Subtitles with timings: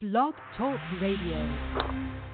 [0.00, 2.27] Blog Talk Radio.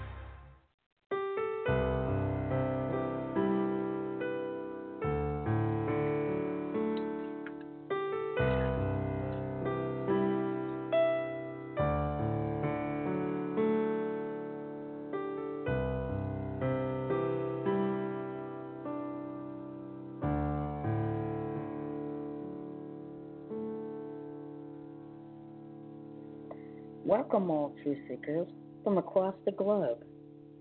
[27.34, 28.46] Welcome, all truth seekers
[28.84, 30.04] from across the globe.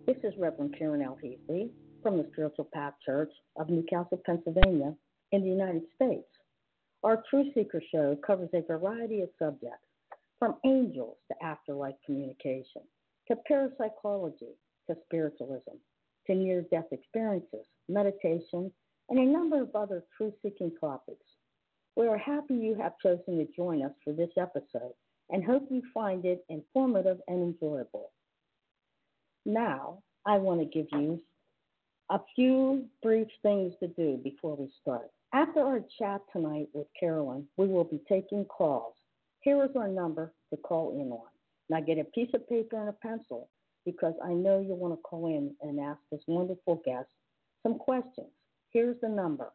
[0.07, 1.19] This is Reverend Karen L.
[1.23, 1.69] Heasley
[2.01, 4.95] from the Spiritual Path Church of Newcastle, Pennsylvania,
[5.31, 6.25] in the United States.
[7.03, 9.85] Our Truth Seeker show covers a variety of subjects,
[10.39, 12.81] from angels to afterlife communication,
[13.27, 14.57] to parapsychology,
[14.89, 15.77] to spiritualism,
[16.25, 18.71] to near death experiences, meditation,
[19.11, 21.27] and a number of other truth seeking topics.
[21.95, 24.93] We are happy you have chosen to join us for this episode
[25.33, 28.11] and hope you find it informative and enjoyable.
[29.45, 31.19] Now, I want to give you
[32.11, 35.09] a few brief things to do before we start.
[35.33, 38.93] After our chat tonight with Carolyn, we will be taking calls.
[39.41, 41.27] Here is our number to call in on.
[41.69, 43.49] Now, get a piece of paper and a pencil
[43.85, 47.09] because I know you want to call in and ask this wonderful guest
[47.63, 48.29] some questions.
[48.71, 49.51] Here's the number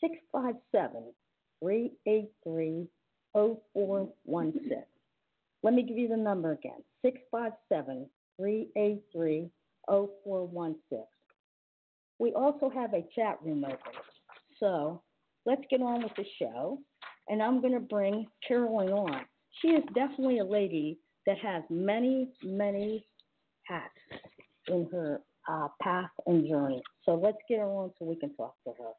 [0.00, 1.12] 657
[1.60, 2.88] 383
[3.34, 4.84] 0416.
[5.62, 9.50] Let me give you the number again 657 383
[9.88, 11.04] 0416.
[12.18, 13.78] We also have a chat room open.
[14.60, 15.02] So
[15.46, 16.78] let's get on with the show.
[17.28, 19.24] And I'm going to bring Carolyn on.
[19.60, 23.04] She is definitely a lady that has many, many
[23.64, 23.92] hats
[24.68, 26.82] in her uh, path and journey.
[27.04, 28.92] So let's get her on so we can talk to her.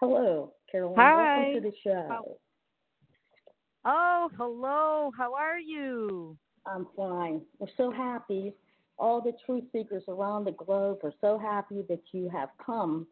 [0.00, 0.96] Hello, Carolyn.
[0.98, 1.36] Hi.
[1.36, 2.38] Welcome to the show.
[3.84, 5.10] Oh, hello.
[5.16, 6.36] How are you?
[6.66, 7.40] I'm fine.
[7.58, 8.52] We're so happy.
[8.98, 13.06] All the truth seekers around the globe are so happy that you have come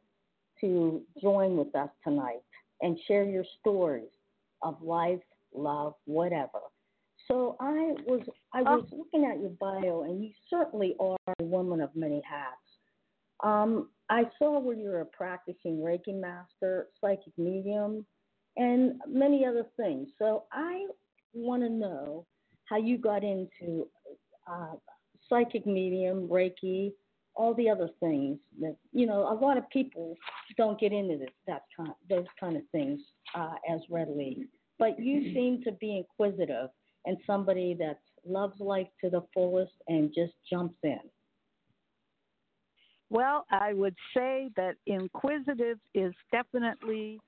[0.61, 2.43] to join with us tonight
[2.81, 4.11] and share your stories
[4.63, 5.21] of life,
[5.55, 6.61] love, whatever.
[7.29, 8.21] So I was
[8.53, 12.57] I was looking at your bio, and you certainly are a woman of many hats.
[13.43, 18.05] Um, I saw where you're a practicing Reiki master, psychic medium,
[18.57, 20.09] and many other things.
[20.19, 20.87] So I
[21.33, 22.27] want to know
[22.67, 23.89] how you got into
[24.51, 24.75] uh,
[25.29, 26.93] psychic medium, Reiki,
[27.35, 29.29] all the other things that you know.
[29.29, 30.17] A lot of people
[30.57, 33.01] don't get into this, that kind, those kind of things
[33.35, 34.49] uh, as readily.
[34.79, 36.69] But you seem to be inquisitive
[37.07, 40.99] and somebody that loves life to the fullest and just jumps in.
[43.11, 47.21] Well, I would say that inquisitive is definitely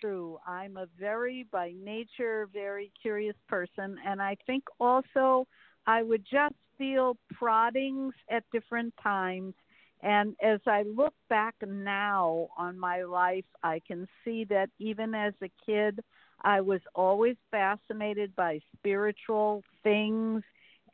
[0.00, 0.38] true.
[0.46, 3.98] I'm a very, by nature, very curious person.
[4.04, 5.46] And I think also
[5.86, 9.54] I would just feel proddings at different times.
[10.02, 15.34] And as I look back now on my life, I can see that even as
[15.42, 16.00] a kid,
[16.42, 20.42] I was always fascinated by spiritual things.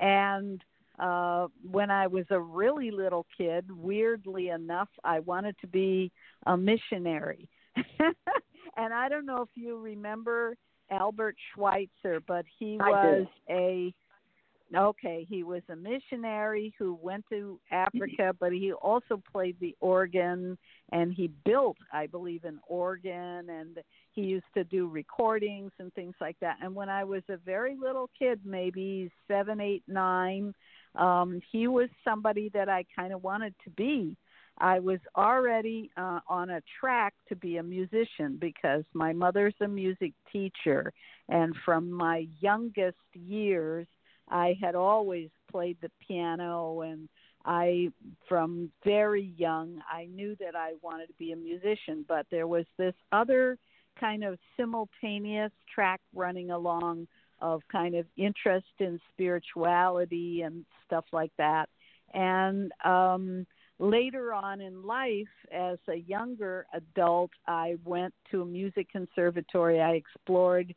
[0.01, 0.63] And
[0.99, 6.13] uh, when I was a really little kid, weirdly enough, I wanted to be
[6.47, 7.49] a missionary.
[8.77, 10.57] and I don't know if you remember
[10.91, 13.55] Albert Schweitzer, but he I was do.
[13.55, 13.95] a
[14.75, 20.59] okay, he was a missionary who went to Africa, but he also played the organ
[20.91, 23.79] and he built, I believe, an organ and
[24.13, 26.57] he used to do recordings and things like that.
[26.63, 30.55] And when I was a very little kid, maybe seven, eight, nine,
[30.95, 34.17] um, he was somebody that I kind of wanted to be.
[34.59, 39.67] I was already uh, on a track to be a musician because my mother's a
[39.67, 40.93] music teacher,
[41.29, 43.87] and from my youngest years,
[44.29, 46.83] I had always played the piano.
[46.83, 47.09] And
[47.45, 47.91] I
[48.29, 52.05] from very young I knew that I wanted to be a musician.
[52.07, 53.59] But there was this other
[53.99, 57.07] kind of simultaneous track running along
[57.41, 61.69] of kind of interest in spirituality and stuff like that
[62.13, 63.47] and um
[63.81, 69.93] later on in life as a younger adult I went to a music conservatory I
[69.93, 70.75] explored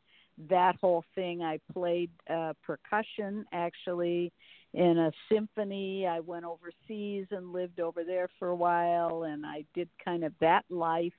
[0.48, 1.42] that whole thing.
[1.42, 4.32] I played uh, percussion actually
[4.74, 6.06] in a symphony.
[6.06, 10.32] I went overseas and lived over there for a while, and I did kind of
[10.40, 11.12] that life.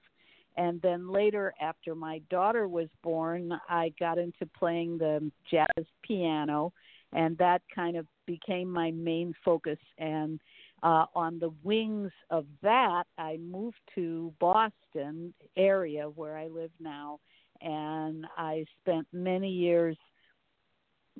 [0.59, 6.73] And then later, after my daughter was born, I got into playing the jazz piano,
[7.13, 9.79] and that kind of became my main focus.
[9.97, 10.37] And
[10.83, 17.21] uh, on the wings of that, I moved to Boston area where I live now
[17.61, 19.95] and I spent many years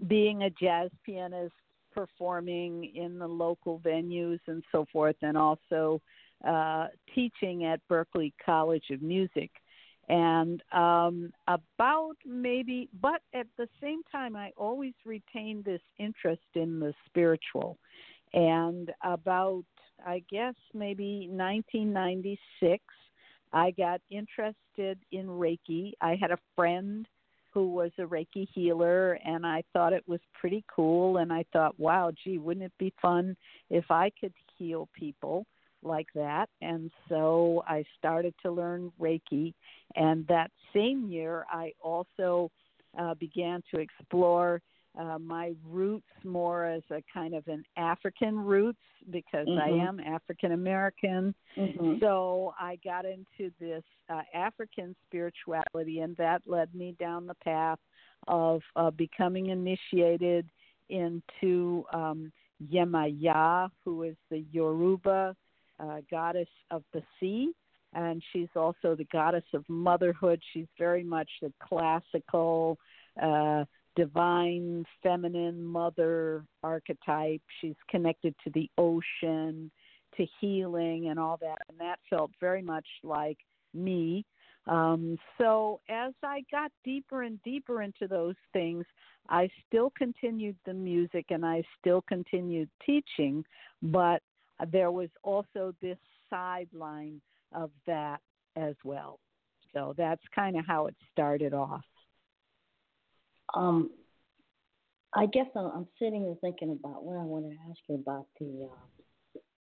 [0.07, 1.53] being a jazz pianist,
[1.94, 6.01] performing in the local venues and so forth, and also
[6.47, 9.51] uh, teaching at Berklee College of Music.
[10.07, 16.80] And um, about maybe, but at the same time, I always retained this interest in
[16.80, 17.77] the spiritual.
[18.33, 19.65] And about,
[20.06, 22.83] I guess, maybe 1996,
[23.53, 25.94] I got interested in Reiki.
[26.01, 27.07] I had a friend
[27.51, 31.18] who was a Reiki healer, and I thought it was pretty cool.
[31.18, 33.36] And I thought, wow, gee, wouldn't it be fun
[33.69, 35.45] if I could heal people
[35.84, 36.50] like that?
[36.62, 39.54] And so I started to learn Reiki.
[39.96, 42.52] And that same year, I also
[42.98, 44.62] uh, began to explore
[45.00, 48.80] uh, my roots more as a kind of an African roots
[49.12, 49.60] because mm-hmm.
[49.60, 51.34] I am African American.
[51.58, 51.96] Mm-hmm.
[52.00, 57.80] So I got into this uh, African spirituality, and that led me down the path
[58.28, 60.48] of uh, becoming initiated
[60.90, 62.32] into um,
[62.72, 65.36] Yemaya, who is the Yoruba
[65.80, 67.52] uh, goddess of the sea.
[67.94, 70.42] And she's also the goddess of motherhood.
[70.54, 72.78] She's very much the classical
[73.22, 73.66] uh,
[73.96, 77.42] divine feminine mother archetype.
[77.62, 79.72] She's connected to the ocean,
[80.18, 81.58] to healing, and all that.
[81.68, 83.38] And that felt very much like
[83.74, 84.25] me.
[84.68, 88.86] Um, so as I got deeper and deeper into those things,
[89.28, 93.44] I still continued the music and I still continued teaching,
[93.82, 94.22] but
[94.72, 95.98] there was also this
[96.30, 97.22] sideline
[97.54, 98.20] of that
[98.56, 99.20] as well.
[99.74, 101.82] So that's kind of how it started off.
[103.56, 103.92] Um,
[105.16, 108.70] I guess I'm, sitting here thinking about what I want to ask you about the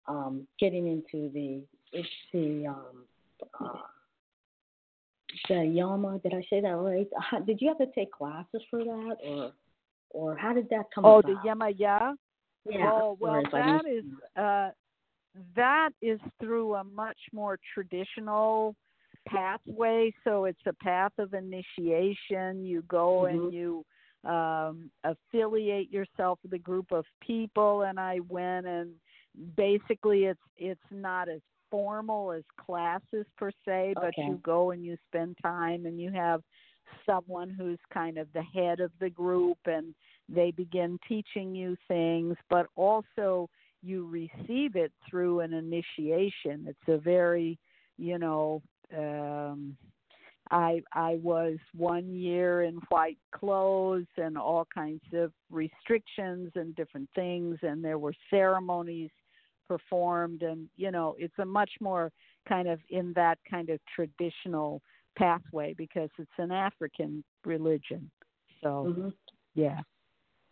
[0.09, 1.63] uh, um, getting into the
[1.93, 3.05] it's the um,
[3.61, 3.79] uh,
[5.49, 6.19] the Yama.
[6.19, 7.07] Did I say that right?
[7.19, 9.53] How, did you have to take classes for that, or
[10.11, 11.05] or how did that come?
[11.05, 11.27] Oh, about?
[11.27, 12.15] the Yama Ya.
[12.69, 12.91] Yeah.
[12.93, 14.05] Oh well, that is
[14.37, 14.71] uh,
[15.57, 18.75] that is through a much more traditional
[19.27, 20.13] pathway.
[20.25, 22.65] So it's a path of initiation.
[22.65, 23.39] You go mm-hmm.
[23.39, 23.85] and you
[24.25, 27.83] um, affiliate yourself with a group of people.
[27.83, 28.93] And I went and
[29.57, 31.41] basically it's it's not as
[31.71, 34.23] formal as classes per se, but okay.
[34.27, 36.43] you go and you spend time and you have
[37.07, 39.95] someone who's kind of the head of the group and
[40.33, 43.49] they begin teaching you things, but also
[43.83, 46.67] you receive it through an initiation.
[46.67, 47.59] It's a very,
[47.99, 48.63] you know,
[48.97, 49.77] um,
[50.51, 57.09] I I was one year in white clothes and all kinds of restrictions and different
[57.15, 59.11] things, and there were ceremonies
[59.69, 62.11] performed, and you know, it's a much more
[62.49, 64.83] kind of in that kind of traditional
[65.17, 68.11] pathway because it's an African religion.
[68.63, 69.09] So, mm-hmm.
[69.55, 69.81] yeah.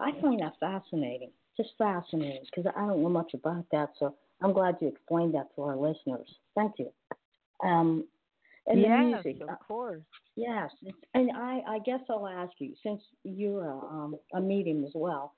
[0.00, 3.91] I find that fascinating, just fascinating, because I don't know much about that.
[3.99, 6.29] So I'm glad you explained that to our listeners.
[6.55, 6.91] Thank you.
[7.65, 8.06] Um,
[8.67, 10.03] and yes, the music, of course.
[10.37, 10.71] Yes,
[11.15, 15.35] and I, I guess I'll ask you, since you're a, um, a medium as well,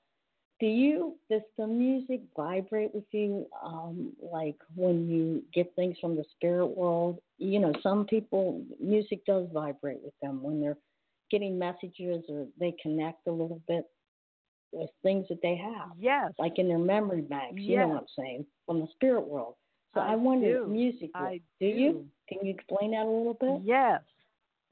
[0.59, 6.15] do you does the music vibrate with you um, like when you get things from
[6.15, 7.19] the spirit world?
[7.39, 10.77] You know, some people music does vibrate with them when they're
[11.31, 13.89] getting messages or they connect a little bit
[14.71, 15.91] with things that they have.
[15.99, 16.31] Yes.
[16.39, 19.55] Like in their memory banks, you know what I'm saying, from the spirit world.
[19.93, 21.09] So I, I wonder, music.
[21.13, 22.05] I do, do you?
[22.29, 23.61] Can you explain that a little bit?
[23.63, 24.01] Yes.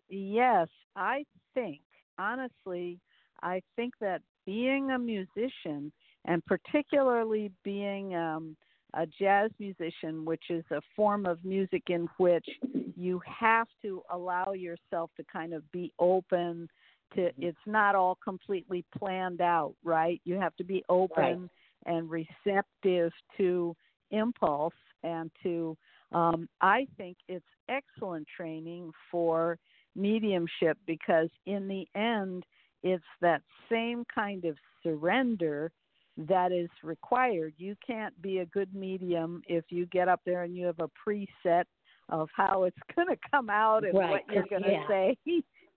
[0.10, 0.68] Yes.
[0.96, 1.82] I think,
[2.18, 3.00] honestly,
[3.44, 5.92] I think that being a musician,
[6.26, 8.56] and particularly being um,
[8.94, 12.48] a jazz musician, which is a form of music in which
[12.96, 16.68] you have to allow yourself to kind of be open
[17.16, 17.44] to Mm-hmm.
[17.44, 21.50] it's not all completely planned out right you have to be open Right.
[21.86, 23.76] and receptive to
[24.12, 24.74] impulse
[25.04, 25.78] and to
[26.12, 29.58] um, i think it's excellent training for
[29.96, 32.44] mediumship because in the end
[32.84, 35.72] it's that same kind of surrender
[36.18, 40.56] that is required you can't be a good medium if you get up there and
[40.56, 41.64] you have a preset
[42.10, 44.88] of how it's going to come out and Right, what you're going to yeah.
[44.88, 45.18] say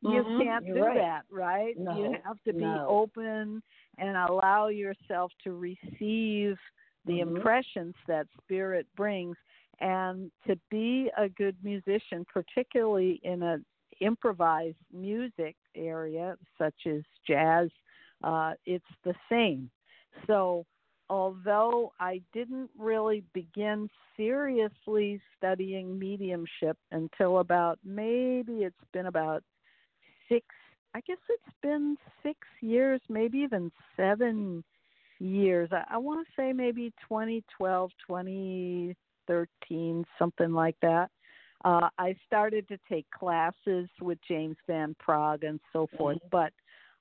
[0.03, 0.99] you Mhm, can't you're do right.
[0.99, 1.77] that, right?
[1.79, 2.87] No, you have to be no.
[2.89, 3.63] open
[3.99, 6.59] and allow yourself to receive
[7.05, 7.37] the Mhm.
[7.37, 9.37] impressions that spirit brings
[9.81, 13.65] and to be a good musician, particularly in an
[14.01, 17.71] improvised music area such as jazz,
[18.23, 19.71] uh, it's the same.
[20.27, 20.67] So
[21.09, 29.43] although I didn't really begin seriously studying mediumship until about maybe it's been about
[30.33, 30.47] six
[30.95, 34.63] I guess it's been six years, maybe even seven
[35.19, 35.71] years.
[35.73, 41.11] I, I want to say maybe 2012, 2013, something like that.
[41.65, 46.19] Uh, I started to take classes with James Van Praagh and so forth.
[46.19, 46.29] Mm-hmm.
[46.31, 46.53] But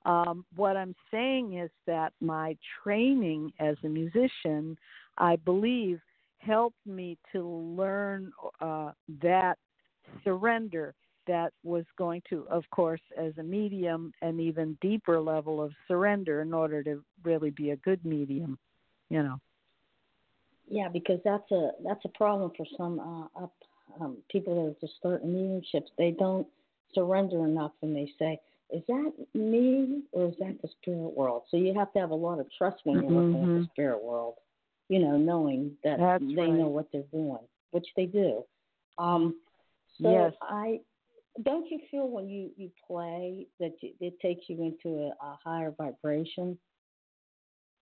[0.09, 4.77] um, what I'm saying is that my training as a musician,
[5.17, 5.99] I believe,
[6.37, 9.57] helped me to learn uh, that
[10.23, 10.93] surrender
[11.31, 16.41] that was going to, of course, as a medium, an even deeper level of surrender
[16.41, 18.59] in order to really be a good medium,
[19.07, 19.39] you know.
[20.67, 23.53] Yeah, because that's a that's a problem for some uh, up
[24.01, 25.87] um, people that are just starting mediumships.
[25.97, 26.45] They don't
[26.93, 28.37] surrender enough, and they say,
[28.69, 32.15] "Is that me or is that the spirit world?" So you have to have a
[32.15, 33.15] lot of trust when you're mm-hmm.
[33.15, 33.71] looking at the mm-hmm.
[33.71, 34.35] spirit world.
[34.89, 36.51] You know, knowing that that's they right.
[36.51, 37.39] know what they're doing,
[37.71, 38.43] which they do.
[38.97, 39.35] Um,
[40.01, 40.33] so yes.
[40.41, 40.81] I
[41.43, 45.73] don't you feel when you you play that it takes you into a, a higher
[45.77, 46.57] vibration?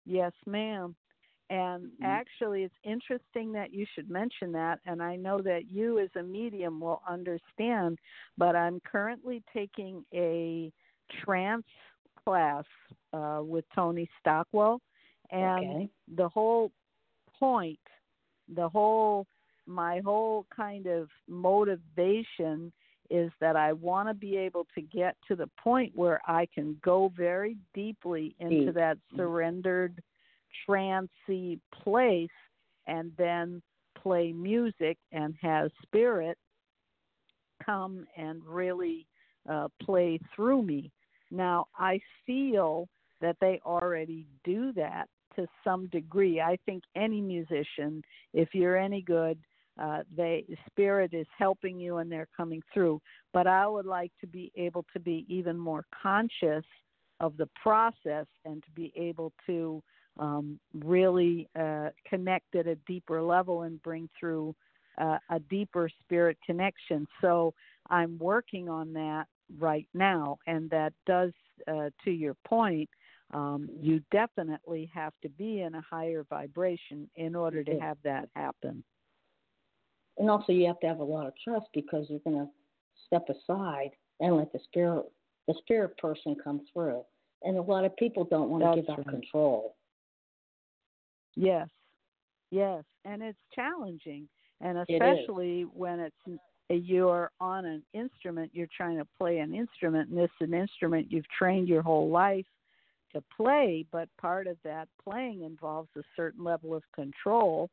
[0.06, 0.96] Yes, ma'am.
[1.50, 2.06] And mm-hmm.
[2.06, 4.80] actually, it's interesting that you should mention that.
[4.86, 8.00] And I know that you, as a medium, will understand.
[8.38, 10.72] But I'm currently taking a
[11.24, 11.66] trance
[12.24, 12.64] class
[13.14, 14.80] uh, with Tony Stockwell,
[15.32, 15.90] and okay.
[16.16, 16.72] the whole
[17.38, 17.80] point,
[18.54, 19.28] the whole,
[19.66, 22.72] my whole kind of motivation
[23.12, 26.78] is that I want to be able to get to the point where I can
[26.84, 30.02] go very deeply into that surrendered,
[30.66, 32.30] trancy place
[32.88, 33.62] and then
[34.02, 36.38] play music and have spirit
[37.64, 39.06] come and really
[39.50, 40.92] uh, play through me.
[41.30, 42.88] Now, I feel
[43.22, 46.42] that they already do that to some degree.
[46.42, 48.04] I think any musician,
[48.34, 49.38] if you're any good,
[49.82, 53.02] uh, they spirit is helping you and they're coming through.
[53.34, 56.66] But i would like to be able to be even more conscious
[57.20, 59.82] of the process and to be able to
[60.20, 64.56] um, really uh, connect at a deeper level and bring through
[64.98, 67.08] uh, a deeper spirit connection.
[67.22, 67.54] So
[67.90, 69.26] i'm working on that
[69.60, 70.38] right now.
[70.48, 71.32] And that does
[71.68, 72.90] uh, to your point
[73.34, 78.28] um, you definitely have to be in a higher vibration in order to have that
[78.36, 78.84] happen
[80.22, 82.48] and also you have to have a lot of trust because you're going to
[83.08, 85.04] step aside and let the spirit
[85.48, 87.02] the spirit person come through.
[87.42, 89.00] And a lot of people don't want That's to give right.
[89.00, 89.76] up control.
[91.36, 91.68] Yes.
[92.52, 92.84] Yes.
[93.04, 94.30] And it's challenging.
[94.62, 100.18] And especially when it's you're on an instrument you're trying to play an instrument and
[100.18, 102.46] this is an instrument you've trained your whole life
[103.14, 107.70] to play but part of that playing involves a certain level of control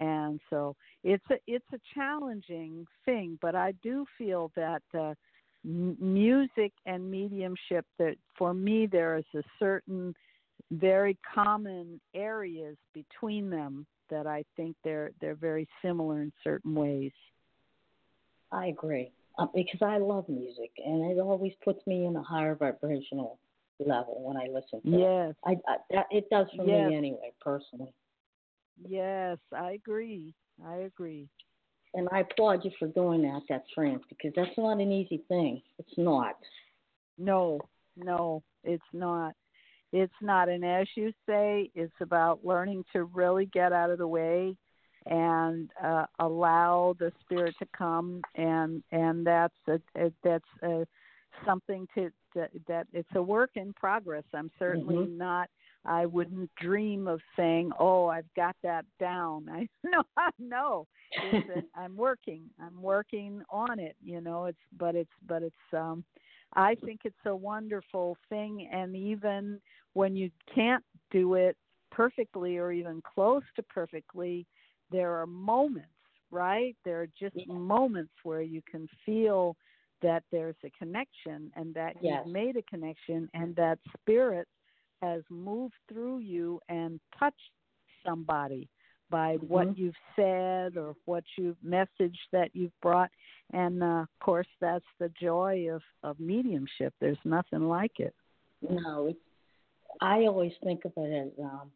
[0.00, 5.14] and so it's a it's a challenging thing but i do feel that uh,
[5.64, 10.14] m- music and mediumship that for me there is a certain
[10.72, 17.12] very common areas between them that i think they're they're very similar in certain ways
[18.50, 22.54] i agree uh, because i love music and it always puts me in a higher
[22.54, 23.38] vibrational
[23.78, 25.34] level when i listen to yes.
[25.46, 26.88] it I, I, it does for yes.
[26.90, 27.92] me anyway personally
[28.86, 30.34] Yes, I agree.
[30.66, 31.28] I agree.
[31.94, 35.60] And I applaud you for doing that, that trance, because that's not an easy thing.
[35.78, 36.36] It's not.
[37.18, 37.60] No,
[37.96, 39.34] no, it's not.
[39.92, 40.48] It's not.
[40.48, 44.56] And as you say, it's about learning to really get out of the way
[45.06, 50.86] and uh, allow the spirit to come and and that's a, a that's a,
[51.46, 55.16] something to, to that it's a work in progress i'm certainly mm-hmm.
[55.16, 55.48] not
[55.84, 60.02] I wouldn't dream of saying, "Oh, I've got that down." I no,
[60.38, 60.86] no.
[61.74, 62.44] I'm working.
[62.60, 63.96] I'm working on it.
[64.02, 65.56] You know, it's but it's but it's.
[65.72, 66.04] um
[66.54, 69.60] I think it's a wonderful thing, and even
[69.92, 71.56] when you can't do it
[71.92, 74.46] perfectly or even close to perfectly,
[74.90, 75.88] there are moments,
[76.30, 76.76] right?
[76.84, 77.52] There are just yeah.
[77.52, 79.56] moments where you can feel
[80.02, 82.22] that there's a connection and that yes.
[82.24, 84.48] you've made a connection and that spirit
[85.02, 87.36] has moved through you and touched
[88.04, 88.68] somebody
[89.10, 89.46] by mm-hmm.
[89.46, 93.10] what you've said or what you've messaged that you've brought
[93.52, 98.14] and uh, of course that's the joy of of mediumship there's nothing like it
[98.68, 99.18] no it's,
[100.00, 101.70] i always think of it as um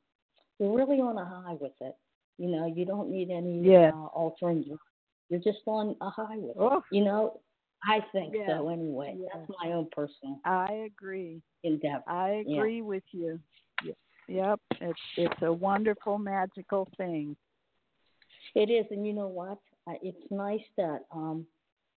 [0.58, 1.96] you're really on a high with it
[2.38, 3.90] you know you don't need any yeah.
[3.94, 4.64] uh, altering
[5.28, 6.78] you're just on a high with oh.
[6.78, 7.40] it you know
[7.86, 8.46] I think yeah.
[8.48, 9.16] so anyway.
[9.18, 9.28] Yeah.
[9.34, 11.42] That's my own personal I agree.
[11.62, 12.04] endeavor.
[12.06, 12.82] I agree yeah.
[12.82, 13.40] with you.
[14.26, 17.36] Yep, it's it's a wonderful magical thing.
[18.54, 19.58] It is, and you know what?
[20.02, 21.46] It's nice that um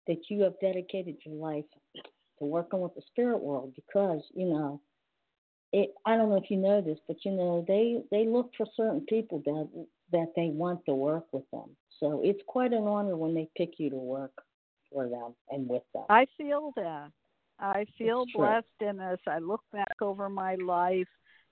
[0.07, 1.65] that you have dedicated your life
[1.97, 2.03] to
[2.39, 4.81] to working with the spirit world because you know
[5.73, 8.67] it i don't know if you know this but you know they they look for
[8.77, 9.69] certain people that
[10.13, 13.79] that they want to work with them so it's quite an honor when they pick
[13.79, 14.44] you to work
[14.95, 16.05] for them and with them.
[16.09, 17.11] I feel that.
[17.61, 21.09] I feel blessed and as i look back over my life.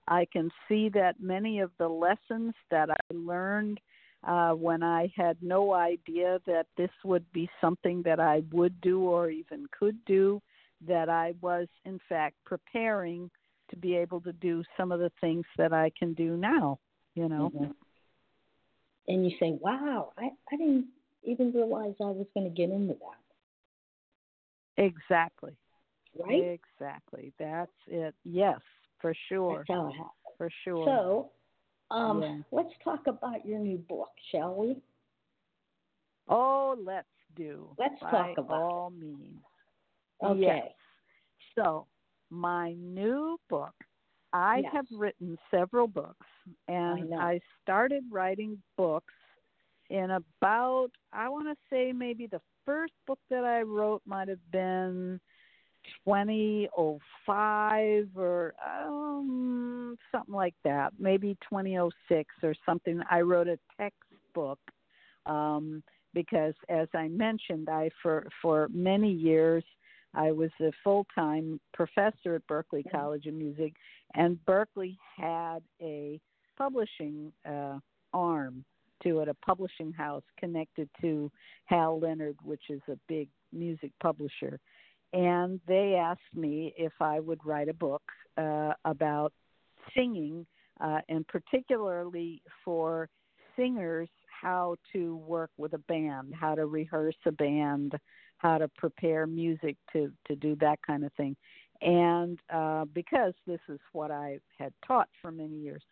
[0.07, 3.79] I can see that many of the lessons that i learned
[4.25, 9.01] uh, when I had no idea that this would be something that I would do
[9.01, 10.41] or even could do,
[10.87, 13.29] that I was in fact preparing
[13.69, 16.79] to be able to do some of the things that I can do now,
[17.15, 17.51] you know.
[17.53, 17.75] Mhm.
[19.07, 20.87] and you say wow i i didn't
[21.23, 23.19] even realize i was going to get into that
[24.77, 25.55] Exactly.
[26.19, 27.33] right Exactly.
[27.39, 28.15] That's it.
[28.23, 28.59] Yes,
[28.99, 29.57] for sure.
[29.57, 30.85] that's how it happened For sure.
[30.85, 31.31] so
[31.91, 32.37] um Yeah.
[32.51, 34.77] let's talk about your new book shall we
[36.29, 37.69] oh, let's do.
[37.77, 38.61] Let's talk about it.
[38.61, 39.41] all means.
[40.23, 40.71] okay Yes.
[41.55, 41.85] So,
[42.29, 43.73] my new book,
[44.31, 44.73] I Yes.
[44.73, 46.25] have written several books,
[46.67, 47.17] and know.
[47.17, 49.13] I started writing books
[49.89, 54.51] in about, I want to say maybe the first book that I wrote might have
[54.51, 55.19] been
[56.05, 63.01] 2005 or um, something like that, maybe 2006 or something.
[63.09, 64.59] I wrote a textbook
[65.25, 69.63] um, because, as I mentioned, I for for many years
[70.13, 72.89] I was a full time professor at Berklee.
[72.91, 73.73] College of Music,
[74.15, 76.19] and Berklee had a
[76.57, 77.79] publishing uh,
[78.13, 78.63] arm
[79.03, 81.31] to it, a publishing house connected to
[81.65, 84.59] Hal Leonard, which is a big music publisher.
[85.13, 88.01] And they asked me if I would write a book
[88.37, 89.31] uh, about
[89.95, 90.45] singing,
[90.81, 93.09] uh, and particularly for
[93.55, 97.93] singers, how to work with a band, how to rehearse a band,
[98.37, 101.35] how to prepare music to to do that kind of thing.
[101.81, 105.83] And uh, because this is what I had taught for many years,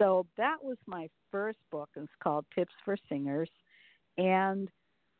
[0.00, 1.90] so that was my first book.
[1.94, 3.50] It's called Tips for Singers.
[4.16, 4.68] And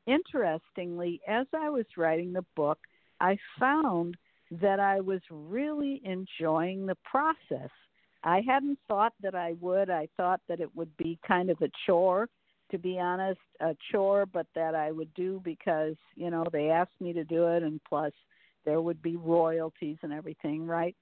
[0.06, 2.78] interestingly, as I was writing the book,
[3.20, 4.16] I found
[4.50, 7.70] that I was really enjoying the process.
[8.24, 9.90] I hadn't thought that I would.
[9.90, 12.28] I thought that it would be kind of a chore,
[12.70, 17.00] to be honest, a chore, but that I would do because, you know, they asked
[17.00, 18.12] me to do it, and plus
[18.64, 20.96] there would be royalties and everything, right?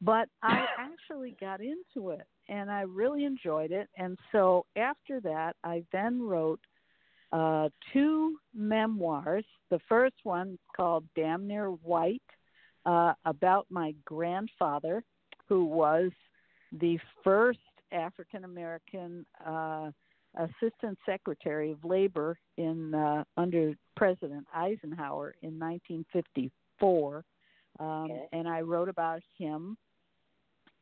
[0.00, 3.88] But I actually got into it and I really enjoyed it.
[3.96, 6.60] And so after that, I then wrote
[7.32, 9.44] uh, two memoirs.
[9.70, 12.22] The first one called Damn Near White,
[12.86, 15.02] uh, about my grandfather,
[15.48, 16.10] who was
[16.72, 17.58] the first
[17.92, 19.90] African American uh,
[20.36, 27.24] Assistant Secretary of Labor in uh, under President Eisenhower in 1954,
[27.78, 28.28] um, Okay.
[28.32, 29.76] and I wrote about him.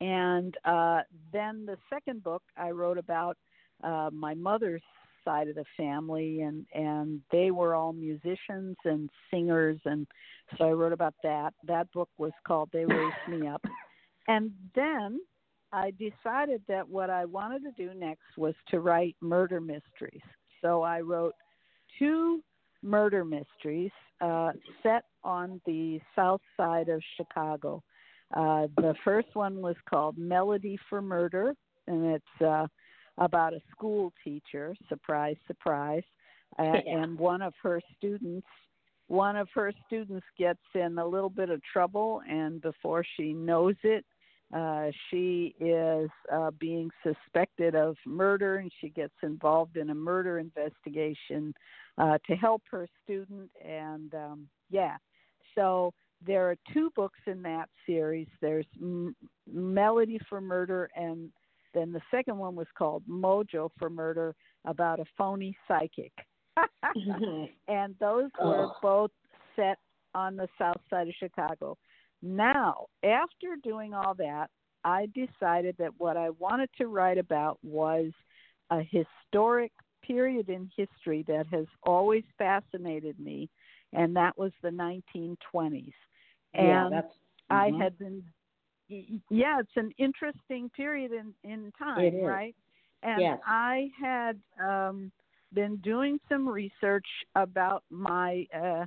[0.02, 3.36] And uh, then the second book I wrote about
[3.84, 4.82] uh, my mother's
[5.24, 10.08] side of the family, and and they were all musicians and singers, and
[10.58, 11.54] so I wrote about that.
[11.68, 13.62] That book was called "They Raised Me Up,"
[14.26, 15.20] and then
[15.72, 20.20] I decided that what I wanted to do next was to write murder mysteries.
[20.60, 21.34] So I wrote
[22.00, 22.42] two
[22.82, 24.50] murder mysteries uh,
[24.82, 27.84] set on the south side of Chicago.
[28.33, 31.55] Uh, the first one was called Melody for Murder,
[31.87, 32.66] and it's uh,
[33.18, 34.75] about a school teacher.
[34.88, 36.03] Surprise, surprise.
[36.59, 37.03] Uh, Yeah.
[37.03, 38.47] And one of her students,
[39.09, 43.75] one of her students gets in a little bit of trouble, and before she knows
[43.83, 44.05] it,
[44.55, 50.38] uh, she is uh, being suspected of murder, and she gets involved in a murder
[50.38, 51.55] investigation
[51.97, 53.51] uh, to help her student.
[53.64, 54.97] And um, yeah,
[55.55, 55.95] so
[56.26, 58.28] there are two books in that series.
[58.40, 59.16] There's M-
[59.50, 61.30] Melody for Murder, and
[61.74, 66.12] then the second one was called Mojo for Murder, about a phony psychic.
[66.58, 67.44] Mm-hmm.
[67.68, 68.48] and those oh.
[68.48, 68.72] were Oh.
[68.82, 69.11] both
[69.56, 69.78] set
[70.14, 71.76] on the south side of Chicago.
[72.22, 74.50] Now, after doing all that,
[74.85, 78.12] I decided that what I wanted to write about was
[78.70, 79.72] a historic
[80.06, 83.48] period in history that has always fascinated me,
[83.92, 85.92] and that was the 1920s.
[86.54, 87.12] Yeah, And that's.
[87.50, 88.22] I had been,
[88.88, 92.54] yeah, it's an interesting period in in time, right?
[93.02, 93.38] And Yes.
[93.46, 95.12] I had um,
[95.52, 98.86] been doing some research about my uh,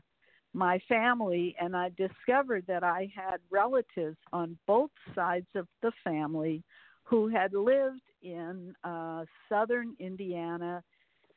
[0.53, 6.63] my family, and I discovered that I had relatives on both sides of the family
[7.03, 10.83] who had lived in uh, southern Indiana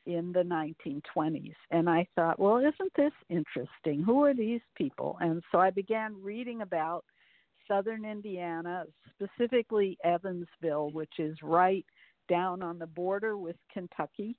[0.05, 1.55] in the 1920s.
[1.71, 4.03] And I thought, well, isn't this interesting?
[4.03, 5.17] Who are these people?
[5.19, 7.05] And so I began reading about
[7.67, 11.85] southern Indiana, specifically Evansville, which is right
[12.27, 14.35] down on the border with Kentucky.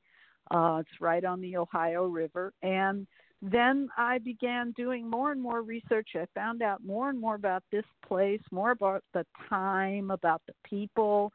[0.51, 2.53] Uh, it's right on the Ohio River.
[2.63, 3.07] And
[3.43, 6.11] then I began doing more and more research.
[6.15, 10.55] I found out more and more about this place, more about the time, about the
[10.65, 11.33] people.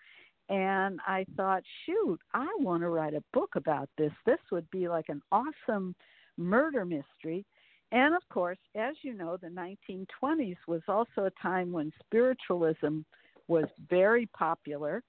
[0.50, 4.12] And I thought, shoot, I want to write a book about this.
[4.26, 5.96] This would be like an awesome
[6.38, 7.46] murder mystery.
[7.92, 13.00] And of course, as you know, the 1920s was also a time when spiritualism
[13.48, 15.02] was very popular.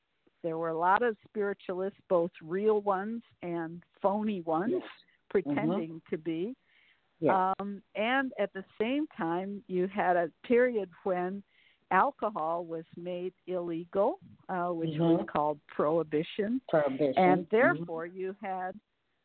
[0.42, 4.83] There were a lot of spiritualists, both real ones and phony ones, yes.
[5.31, 6.14] pretending mm-hmm.
[6.14, 6.55] to be.
[7.20, 7.35] Yes.
[7.59, 11.42] Um, and at the same time, you had a period when
[11.90, 14.18] alcohol was made illegal,
[14.49, 15.03] uh, which mm-hmm.
[15.03, 16.61] was called prohibition.
[16.68, 17.14] Prohibition.
[17.16, 17.57] And mm-hmm.
[17.57, 18.18] therefore, mm-hmm.
[18.18, 18.72] you had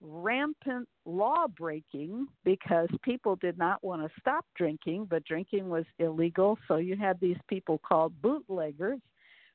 [0.01, 6.57] rampant law breaking because people did not want to stop drinking, but drinking was illegal.
[6.67, 8.99] So you had these people called bootleggers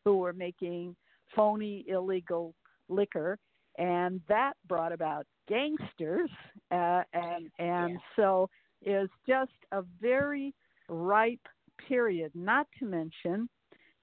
[0.05, 0.95] who were making
[1.35, 2.55] phony illegal
[2.89, 3.39] liquor,
[3.79, 6.31] and that brought about gangsters.
[6.71, 7.97] Uh, and and yeah.
[8.15, 8.49] so
[8.83, 10.55] it was just a very
[10.89, 11.47] ripe
[11.89, 12.33] period.
[12.35, 13.49] Not to mention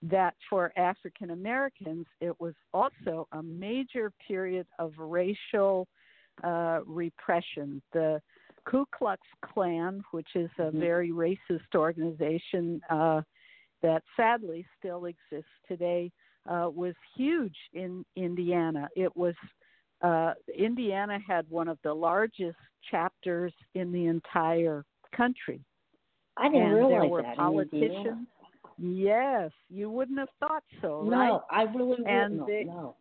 [0.03, 5.87] that for African Americans, it was also a major period of racial
[6.43, 7.81] uh, repression.
[7.93, 8.21] The
[8.65, 10.79] Ku Klux Klan, which is a mm-hmm.
[10.79, 13.21] very racist organization uh,
[13.81, 16.11] that sadly still exists today,
[16.49, 18.89] uh, was huge in Indiana.
[18.95, 19.35] It was
[20.01, 22.57] uh, Indiana had one of the largest
[22.91, 24.83] chapters in the entire
[25.15, 25.63] country.
[26.37, 27.35] I didn't and realize there were that.
[27.37, 28.27] Politicians.
[28.79, 31.27] Yes, you wouldn't have thought so, no, right?
[31.27, 32.07] No, I really wouldn't.
[32.09, 32.95] And they, no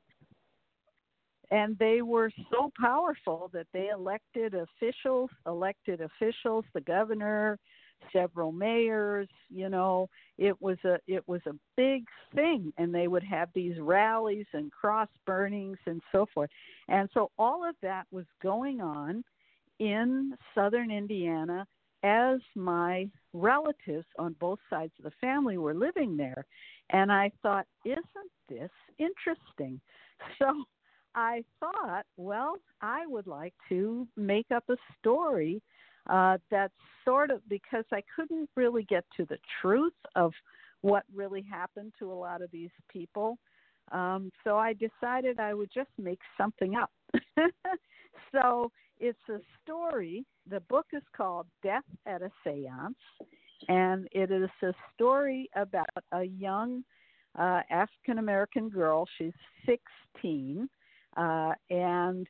[1.52, 7.58] and they were so powerful that they elected officials elected officials the governor
[8.12, 13.22] several mayors you know it was a it was a big thing and they would
[13.22, 16.50] have these rallies and cross burnings and so forth
[16.88, 19.22] and so all of that was going on
[19.78, 21.64] in southern indiana
[22.02, 26.44] as my relatives on both sides of the family were living there
[26.90, 29.80] and i thought isn't this interesting
[30.38, 30.64] so
[31.14, 35.60] I thought, well, I would like to make up a story
[36.08, 40.32] uh, that's sort of because I couldn't really get to the truth of
[40.80, 43.38] what really happened to a lot of these people.
[43.92, 46.90] Um, so I decided I would just make something up.
[48.32, 48.70] so
[49.02, 50.24] it's a story.
[50.48, 52.94] The book is called Death at a Seance,
[53.68, 56.82] and it is a story about a young
[57.38, 59.06] uh, African American girl.
[59.18, 59.32] She's
[59.66, 60.68] 16
[61.16, 62.26] uh, and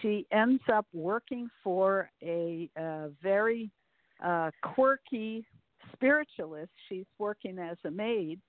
[0.00, 3.70] she ends up working for a, a very
[4.24, 5.46] uh, quirky
[5.92, 6.70] spiritualist.
[6.88, 8.40] She's working as a maid,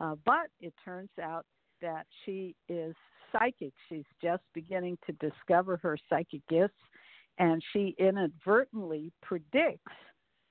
[0.00, 1.44] uh, but it turns out
[1.82, 2.94] that she is
[3.30, 3.72] psychic.
[3.88, 6.74] She's just beginning to discover her psychic gifts,
[7.38, 9.92] and she inadvertently predicts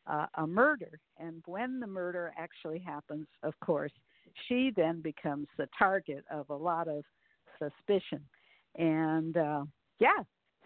[0.08, 1.00] uh, a murder.
[1.18, 3.92] And when the murder actually happens, of course,
[4.48, 7.04] she then becomes the target of a lot of
[7.58, 8.22] suspicion
[8.78, 9.64] and uh,
[10.00, 10.24] yeah,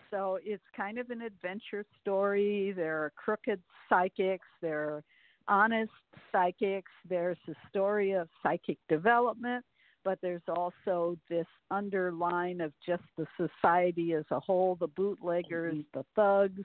[0.10, 2.74] so it's kind of an adventure story.
[2.76, 5.04] There are crooked psychics, there are
[5.48, 5.92] honest
[6.32, 9.64] psychics, there's a story of psychic development,
[10.10, 16.00] but there's also this underline of just the society as a whole the bootleggers, mm-hmm.
[16.00, 16.64] the thugs,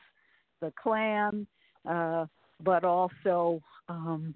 [0.62, 1.46] the Klan,
[1.86, 2.24] uh,
[2.62, 4.34] but also um,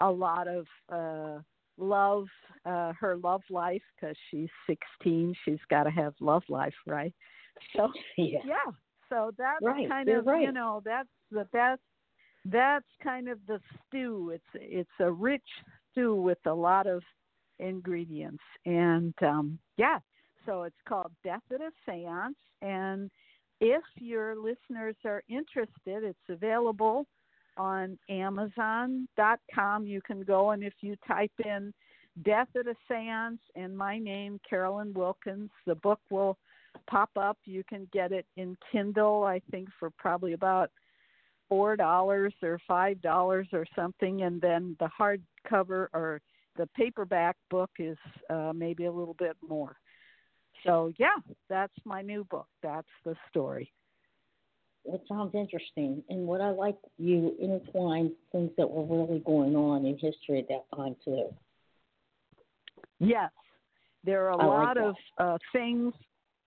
[0.00, 1.40] a lot of uh,
[1.76, 2.26] love
[2.66, 7.14] uh her love life because she's 16 she's got to have love life right
[7.74, 7.88] so
[8.18, 8.54] yeah, yeah.
[9.08, 9.88] so that's right.
[9.88, 10.42] kind You're of right.
[10.42, 11.80] you know that's the best.
[12.44, 15.42] that's kind of the stew it's it's a rich
[15.90, 17.02] stew with a lot of
[17.60, 19.98] ingredients and um yeah
[20.46, 23.10] so it's called death at a seance and
[23.60, 27.06] if your listeners are interested it's available
[27.56, 29.86] on Amazon.com.
[29.86, 31.72] You can go and if you type in
[32.24, 36.36] Death at a Seance and my name, Carolyn Wilkins, the book will
[36.88, 37.38] pop up.
[37.44, 40.70] You can get it in Kindle, I think, for probably about
[41.48, 46.20] four dollars or five dollars or something, and then the hardcover or
[46.60, 47.96] the paperback book is
[48.28, 49.76] uh, maybe a little bit more.
[50.66, 51.16] So yeah,
[51.48, 52.48] that's my new book.
[52.62, 53.72] That's the story
[54.86, 56.02] it sounds interesting.
[56.08, 60.48] And what I like, you intertwine things that were really going on in history at
[60.48, 61.26] that time too.
[62.98, 63.30] Yes,
[64.04, 65.92] there are a I lot like of uh, things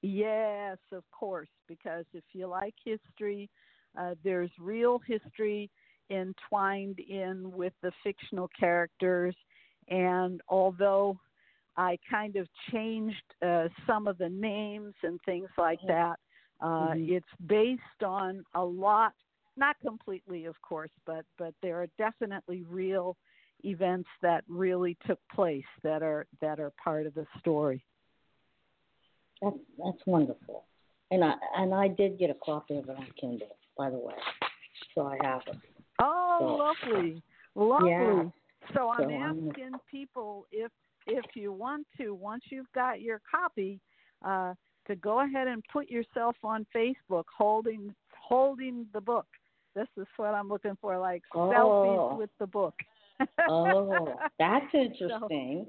[0.04, 3.50] Yes, of course, because if you like history,
[3.98, 5.72] uh, there's real history
[6.12, 9.34] entwined in with the fictional characters.
[9.90, 11.18] And although
[11.78, 16.18] I kind of changed uh, some of the names and things like that,
[16.62, 17.14] uh, mm-hmm.
[17.14, 19.14] it's based on a lot,
[19.58, 23.18] not completely, of course, but but there are definitely real
[23.66, 27.84] events that really took place that are that are part of the story.
[29.42, 30.64] That's that's wonderful,
[31.12, 34.16] and I and I did get a copy of it on Kindle, by the way,
[34.96, 35.58] so I have it.
[36.00, 37.24] Oh, so, lovely,
[37.56, 37.90] lovely.
[37.90, 38.24] Yeah.
[38.74, 39.80] So I'm so asking I'm...
[39.90, 40.72] people if
[41.06, 43.82] if you want to, once you've got your copy,
[44.24, 44.54] uh,
[44.88, 49.26] to go ahead and put yourself on Facebook holding holding the book.
[49.76, 51.50] This is what I'm looking for, like oh.
[51.50, 52.76] selfies with the book.
[53.50, 55.66] oh, that's interesting.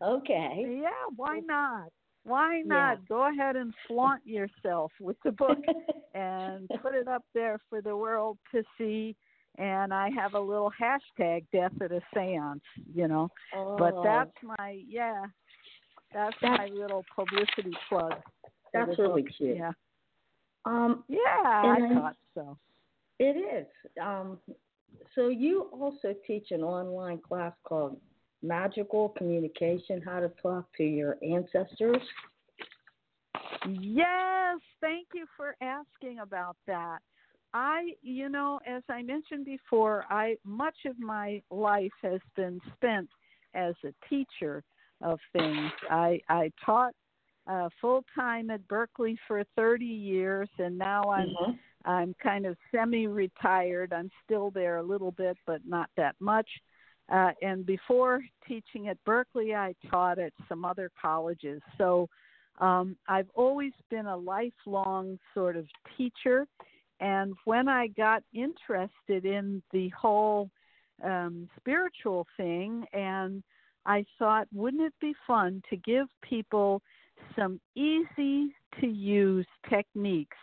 [0.00, 0.80] So okay.
[0.82, 1.88] Yeah, why not?
[2.24, 2.98] Why not?
[2.98, 3.04] Yeah.
[3.08, 5.58] Go ahead and flaunt yourself with the book
[6.14, 9.16] and put it up there for the world to see.
[9.58, 12.62] And I have a little hashtag death at a seance,
[12.94, 13.28] you know.
[13.54, 13.76] Oh.
[13.76, 15.24] But that's my yeah.
[16.14, 18.14] That's, that's my little publicity plug.
[18.72, 19.30] That's really book.
[19.36, 19.56] cute.
[19.56, 19.72] Yeah.
[20.64, 22.56] Um Yeah, I thought so.
[23.18, 23.66] It is.
[24.00, 24.38] Um
[25.14, 27.98] so you also teach an online class called
[28.42, 32.02] Magical Communication: How to Talk to Your Ancestors.
[33.68, 36.98] Yes, thank you for asking about that.
[37.54, 43.08] I, you know, as I mentioned before, I much of my life has been spent
[43.54, 44.62] as a teacher
[45.00, 45.70] of things.
[45.90, 46.94] I I taught
[47.46, 51.52] uh, full time at Berklee for 30 years, and now I'm mm-hmm.
[51.84, 53.92] I'm kind of semi-retired.
[53.92, 56.48] I'm still there a little bit, but not that much.
[57.10, 61.62] Uh, and before teaching at Berklee, I taught at some other colleges.
[61.78, 62.08] So
[62.60, 66.46] um, I've always been a lifelong sort of teacher.
[67.00, 70.50] And when I got interested in the whole
[71.02, 73.42] um, spiritual thing, and
[73.86, 76.82] I thought, wouldn't it be fun to give people
[77.36, 80.36] some easy to use techniques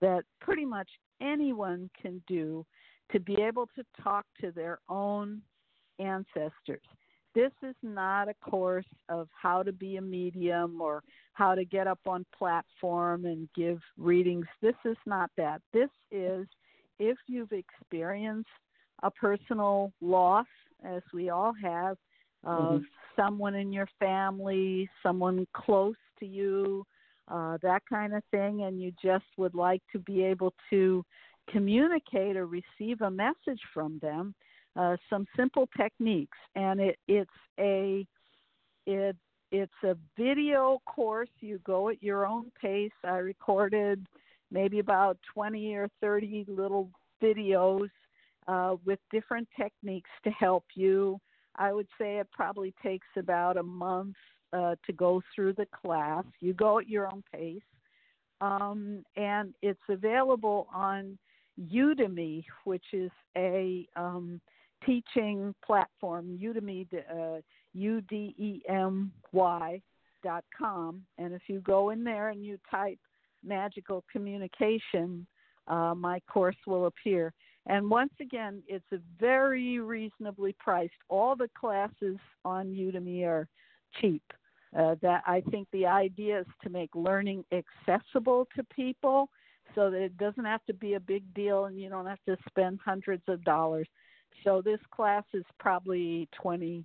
[0.00, 0.88] that pretty much
[1.20, 2.64] anyone can do
[3.12, 5.40] to be able to talk to their own
[5.98, 6.82] ancestors.
[7.34, 11.02] This is not a course of how to be a medium or
[11.36, 14.46] how to get up on platform and give readings.
[14.62, 15.60] This is not that.
[15.74, 16.46] This is
[16.98, 18.48] if you've experienced
[19.02, 20.46] a personal loss,
[20.82, 21.98] as we all have,
[22.42, 22.84] of mm-hmm.
[23.20, 26.86] someone in your family, someone close to you,
[27.28, 31.04] uh, that kind of thing, and you just would like to be able to
[31.50, 34.34] communicate or receive a message from them,
[34.74, 38.06] uh, some simple techniques, and it, it's a
[38.86, 39.16] it
[39.50, 41.30] it's a video course.
[41.40, 42.90] You go at your own pace.
[43.04, 44.06] I recorded
[44.50, 46.90] maybe about 20 or 30 little
[47.22, 47.88] videos
[48.48, 51.18] uh, with different techniques to help you.
[51.56, 54.16] I would say it probably takes about a month
[54.52, 56.24] uh, to go through the class.
[56.40, 57.62] You go at your own pace,
[58.40, 61.18] um, and it's available on
[61.72, 64.40] Udemy, which is a um,
[64.84, 66.38] teaching platform.
[66.40, 67.40] Udemy, uh,
[67.76, 69.80] U D E M Y
[70.22, 72.98] dot com, and if you go in there and you type
[73.44, 75.26] magical communication,
[75.68, 77.32] uh, my course will appear.
[77.66, 81.00] And once again, it's a very reasonably priced.
[81.08, 83.46] All the classes on Udemy are
[84.00, 84.22] cheap.
[84.76, 89.28] Uh, that I think the idea is to make learning accessible to people
[89.74, 92.36] so that it doesn't have to be a big deal and you don't have to
[92.48, 93.88] spend hundreds of dollars.
[94.44, 96.84] So this class is probably twenty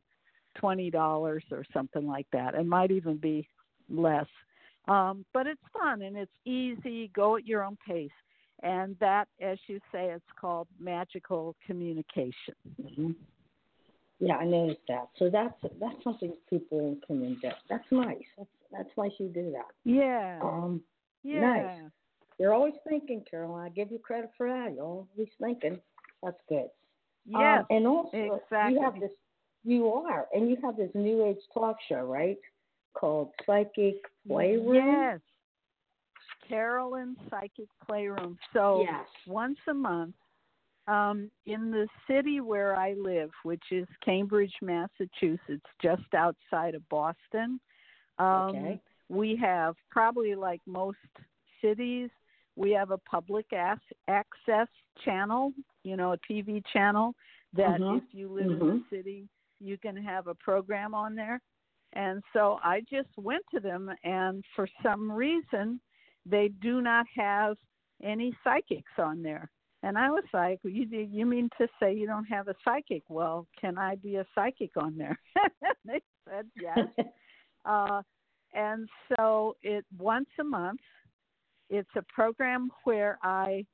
[0.56, 2.56] twenty dollars or something like that.
[2.56, 3.48] It might even be
[3.90, 4.28] less.
[4.88, 7.10] Um, but it's fun and it's easy.
[7.16, 8.10] Go at your own pace.
[8.64, 12.56] And that, as you say, it's called magical communication.
[12.82, 13.12] Mm-hmm.
[14.20, 15.10] Yeah, I noticed that.
[15.18, 17.58] So that's that's something people can inject.
[17.70, 18.18] That's nice.
[18.38, 19.66] That's that's nice you do that.
[19.84, 20.40] Yeah.
[20.44, 20.82] Um.
[21.24, 21.40] Yeah.
[21.40, 21.80] Nice.
[22.38, 23.66] You're always thinking, Caroline.
[23.66, 24.74] I give you credit for that.
[24.76, 25.80] You're always thinking.
[26.24, 26.70] That's good.
[27.26, 27.60] Yes.
[27.62, 28.74] Um, and also, exactly.
[28.74, 29.12] you have this.
[29.64, 32.38] You are, and you have this new age talk show, right?
[32.94, 33.96] Called Psychic
[34.28, 34.76] Playroom.
[34.76, 35.20] Yes.
[36.48, 38.38] Carolyn Psychic Playroom.
[38.54, 39.06] So yes.
[39.28, 40.16] once a month,
[40.88, 47.60] um, in the city where I live, which is Cambridge, Massachusetts, just outside of Boston.
[48.20, 48.82] Um, okay.
[49.08, 50.98] We have probably like most
[51.62, 52.10] cities,
[52.56, 54.68] we have a public access
[55.06, 57.14] channel, you know, a TV channel
[57.54, 57.98] that mm-hmm.
[57.98, 58.70] if you live mm-hmm.
[58.70, 59.28] in the city,
[59.62, 61.40] you can have a program on there.
[61.94, 65.80] And so I just went to them, and for some reason,
[66.26, 67.58] they do not have
[68.02, 69.50] any psychics on there.
[69.84, 73.04] And I was like, you you mean to say you don't have a psychic?
[73.10, 75.20] Well, can I be a psychic on there?
[75.86, 76.78] they said yes.
[77.66, 78.02] uh,
[78.54, 80.82] and so it once a month.
[81.70, 83.66] It's a program where I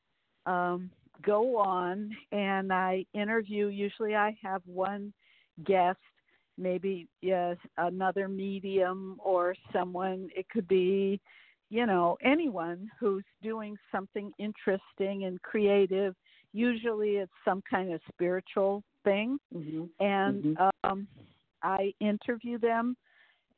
[0.45, 0.91] um,
[1.23, 3.67] go on and I interview.
[3.67, 5.13] Usually, I have one
[5.63, 5.99] guest,
[6.57, 10.29] maybe yes, another medium or someone.
[10.35, 11.19] It could be
[11.69, 16.15] you know anyone who's doing something interesting and creative
[16.53, 19.83] usually it's some kind of spiritual thing mm-hmm.
[19.99, 20.89] and mm-hmm.
[20.89, 21.07] um
[21.63, 22.95] i interview them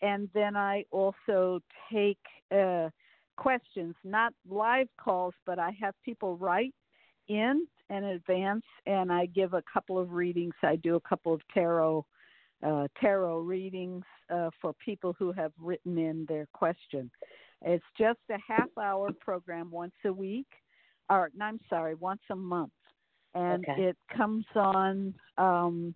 [0.01, 1.59] and then i also
[1.91, 2.17] take
[2.55, 2.89] uh
[3.37, 6.73] questions not live calls but i have people write
[7.27, 11.41] in in advance and i give a couple of readings i do a couple of
[11.53, 12.05] tarot
[12.61, 17.09] uh, tarot readings uh, for people who have written in their question
[17.61, 20.47] it's just a half hour program once a week,
[21.09, 22.71] or no, I'm sorry, once a month,
[23.33, 23.83] and okay.
[23.83, 25.13] it comes on.
[25.37, 25.93] Um,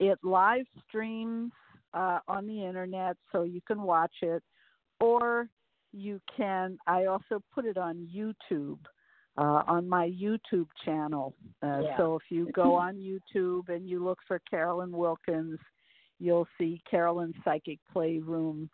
[0.00, 1.52] it live streams
[1.92, 4.42] uh, on the internet, so you can watch it,
[5.00, 5.48] or
[5.92, 6.78] you can.
[6.86, 8.78] I also put it on YouTube.
[9.38, 11.32] Uh, on my YouTube channel.
[11.62, 11.96] Uh, yeah.
[11.96, 15.60] So if you go on YouTube and you look for Carolyn Wilkins,
[16.18, 18.68] you'll see Carolyn Psychic Playroom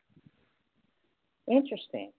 [1.50, 2.12] Interesting.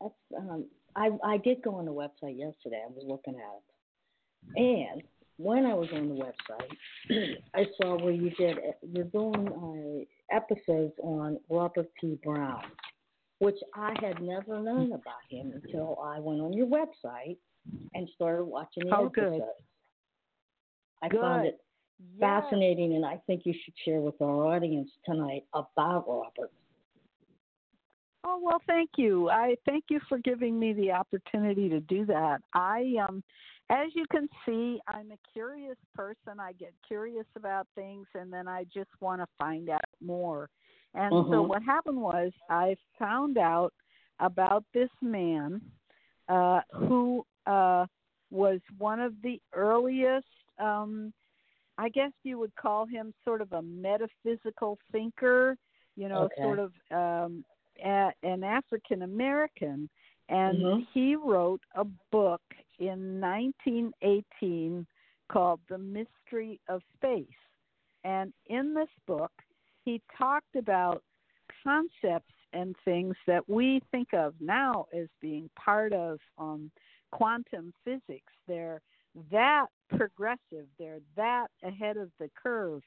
[0.00, 2.82] That's, um, I I did go on the website yesterday.
[2.84, 5.02] I was looking at it, and
[5.36, 8.58] when I was on the website, I saw where you did
[8.92, 12.18] you're doing uh, episodes on Robert T.
[12.22, 12.62] Brown,
[13.38, 17.38] which I had never known about him until I went on your website
[17.94, 19.36] and started watching the oh, episodes.
[19.36, 19.42] Good.
[21.02, 21.20] I good.
[21.20, 21.60] found it
[22.18, 22.20] yes.
[22.20, 26.52] fascinating, and I think you should share with our audience tonight about Robert.
[28.24, 29.30] Oh well, thank you.
[29.30, 32.40] I thank you for giving me the opportunity to do that.
[32.54, 33.22] I um
[33.70, 36.40] as you can see, I'm a curious person.
[36.40, 40.50] I get curious about things and then I just want to find out more.
[40.94, 41.32] And mm-hmm.
[41.32, 43.72] so what happened was I found out
[44.18, 45.60] about this man
[46.28, 47.86] uh, who uh,
[48.30, 50.26] was one of the earliest,
[50.58, 51.12] um,
[51.78, 55.56] I guess you would call him sort of a metaphysical thinker,
[55.96, 56.42] you know, okay.
[56.42, 57.44] sort of um,
[57.84, 59.88] a, an African American.
[60.28, 60.80] And mm-hmm.
[60.92, 62.42] he wrote a book
[62.78, 64.86] in 1918
[65.30, 67.26] called The Mystery of Space.
[68.04, 69.32] And in this book,
[69.84, 71.02] he talked about
[71.64, 76.70] concepts and things that we think of now as being part of um,
[77.12, 78.32] quantum physics.
[78.48, 78.80] They're
[79.30, 82.82] that progressive, they're that ahead of the curve.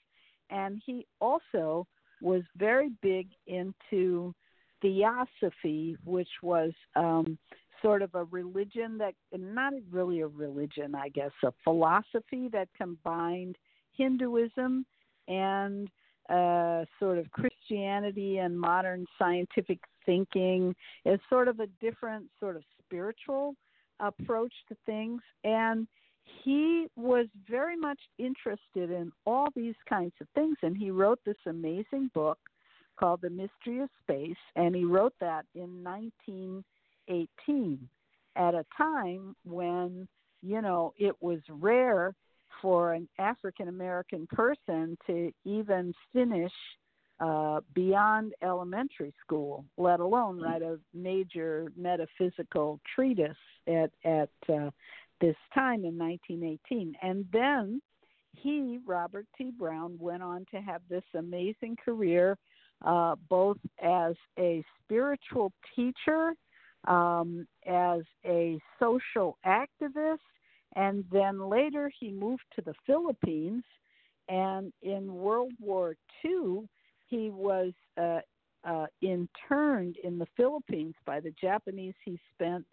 [0.50, 1.88] And he also
[2.22, 4.34] was very big into
[4.84, 7.40] theosophy, which was um,
[7.82, 13.56] sort of a religion that, not really a religion, I guess, a philosophy that combined
[13.98, 14.86] Hinduism
[15.28, 15.90] and
[16.30, 22.64] uh, sort of Christianity and modern scientific thinking is sort of a different sort of
[22.86, 23.56] spiritual
[24.00, 25.22] approach to things.
[25.44, 25.88] And
[26.44, 30.58] he was very much interested in all these kinds of things.
[30.62, 32.40] And he wrote this amazing book
[32.98, 34.38] called The Mystery of Space.
[34.56, 37.90] And he wrote that in 1918
[38.36, 40.08] at a time when,
[40.42, 42.14] you know, it was rare
[42.62, 46.52] for an African American person to even finish
[47.20, 53.36] uh, beyond elementary school, let alone write a major metaphysical treatise
[53.68, 54.70] at at uh,
[55.22, 56.96] this time in 1918.
[57.02, 57.82] And then
[58.36, 59.52] he, Robert T.
[59.58, 62.38] Brown, went on to have this amazing career,
[62.84, 66.34] uh, both as a spiritual teacher
[66.88, 70.18] um, as a social activist,
[70.76, 73.64] and then later he moved to the Philippines.
[74.30, 75.96] And in World War
[76.26, 76.68] II,
[77.10, 78.20] he was uh,
[78.64, 81.94] uh, interned in the Philippines by the Japanese.
[82.04, 82.66] He spent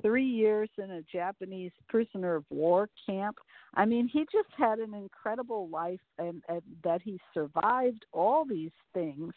[0.00, 3.36] three years in a Japanese prisoner of war camp.
[3.74, 8.72] I mean, he just had an incredible life, and, and that he survived all these
[8.94, 9.32] things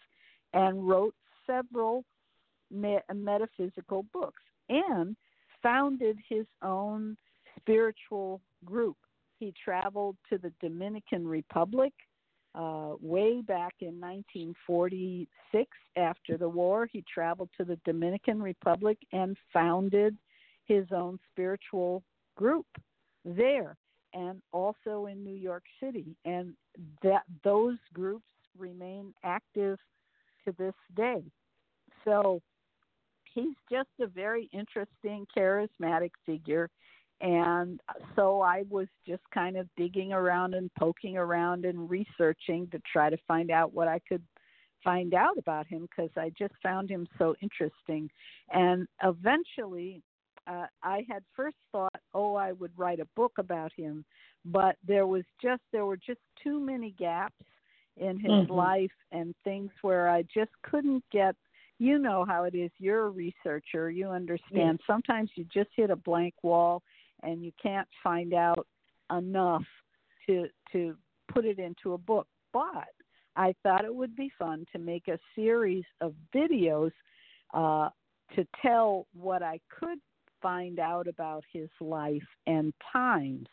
[0.55, 1.13] and wrote
[1.45, 2.03] several
[2.71, 5.15] metaphysical books and
[5.61, 7.15] founded his own
[7.59, 8.97] spiritual group.
[9.39, 11.93] He traveled to the Dominican Republic
[12.55, 16.87] uh, way back in 1946 after the war.
[16.91, 20.17] He traveled to the Dominican Republic and founded
[20.65, 22.01] his own spiritual
[22.35, 22.65] group
[23.25, 23.77] there
[24.13, 26.15] and also in New York City.
[26.23, 26.53] And
[27.03, 28.23] that those groups
[28.57, 29.77] remain active
[30.45, 31.23] to this day.
[32.03, 32.41] So
[33.33, 36.69] he's just a very interesting, charismatic figure.
[37.21, 37.79] And
[38.15, 43.09] so I was just kind of digging around and poking around and researching to try
[43.09, 44.23] to find out what I could
[44.83, 48.09] find out about him because I just found him so interesting.
[48.51, 50.03] And eventually,
[50.47, 54.05] uh, I had first thought, oh, I would write a book about him,
[54.43, 57.33] but there was just there were just too many gaps
[57.97, 58.49] in his Mhm.
[58.49, 61.35] life and things where I just couldn't get.
[61.77, 62.71] You know how it is.
[62.77, 63.89] You're a researcher.
[63.89, 64.81] You understand.
[64.87, 66.83] Sometimes you just hit a blank wall
[67.23, 68.67] and you can't find out
[69.11, 69.65] enough
[70.25, 72.27] to to put it into a book.
[72.53, 72.89] But
[73.35, 76.93] I thought it would be fun to make a series of videos
[77.53, 77.89] uh,
[78.35, 79.99] to tell what I could
[80.41, 83.47] find out about his life and times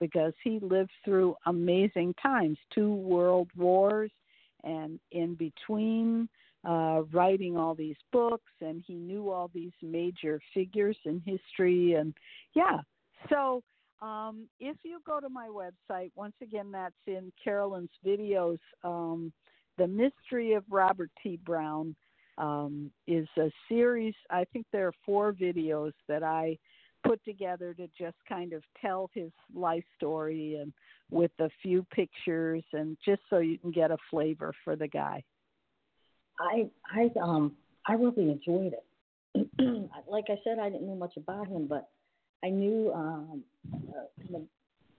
[0.00, 4.10] because he lived through amazing times two world wars
[4.64, 6.28] and in between
[6.66, 12.14] uh, writing all these books and he knew all these major figures in history and
[12.54, 12.78] yeah
[13.30, 13.62] so
[14.02, 19.32] um, if you go to my website once again that's in carolyn's videos um,
[19.78, 21.94] the mystery of robert t brown
[22.38, 24.14] um, is a series.
[24.30, 26.58] I think there are four videos that I
[27.06, 30.72] put together to just kind of tell his life story and
[31.10, 35.22] with a few pictures and just so you can get a flavor for the guy.
[36.40, 37.52] I I um
[37.86, 39.50] I really enjoyed it.
[40.08, 41.88] like I said, I didn't know much about him, but
[42.44, 43.42] I knew um
[43.72, 44.38] uh,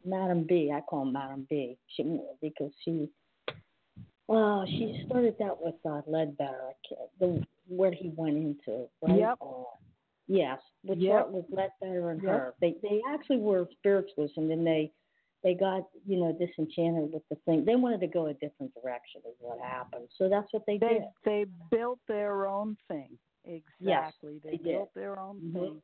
[0.05, 0.71] Madam B.
[0.73, 1.77] I call him Madam B.
[1.95, 3.09] She because she
[4.27, 6.73] well she started that with uh, Leadbeater,
[7.19, 9.19] the where he went into right.
[9.19, 9.37] Yep.
[9.41, 9.63] Uh,
[10.27, 11.29] yes, which Yep.
[11.29, 12.31] was Leadbeater and Yep.
[12.31, 12.53] her.
[12.61, 14.91] They they actually were spiritualists, and then they
[15.43, 17.65] they got you know disenchanted with the thing.
[17.65, 20.09] They wanted to go a different direction, is what happened.
[20.17, 21.03] So that's what they, They did.
[21.23, 23.17] they built their own thing.
[23.45, 24.39] Exactly.
[24.43, 24.63] they they did.
[24.65, 25.53] built their own Mhm.
[25.53, 25.81] thing.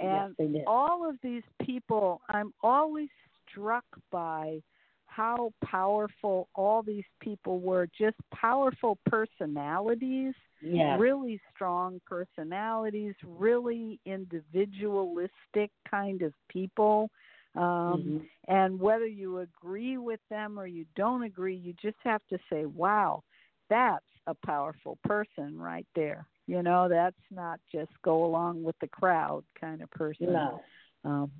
[0.00, 0.64] yes, And they did.
[0.66, 3.08] all of these people, I'm always
[3.48, 4.62] struck by
[5.06, 10.98] how powerful all these people were, just powerful personalities, Yes.
[10.98, 17.10] really strong personalities, really individualistic kind of people.
[17.54, 18.28] Um, Mhm.
[18.48, 22.64] And whether you agree with them or you don't agree, you just have to say,
[22.64, 23.22] wow,
[23.68, 26.26] that's a powerful person right there.
[26.46, 30.32] You know, that's not just go along with the crowd kind of person.
[30.32, 30.62] No,
[31.04, 31.30] Um,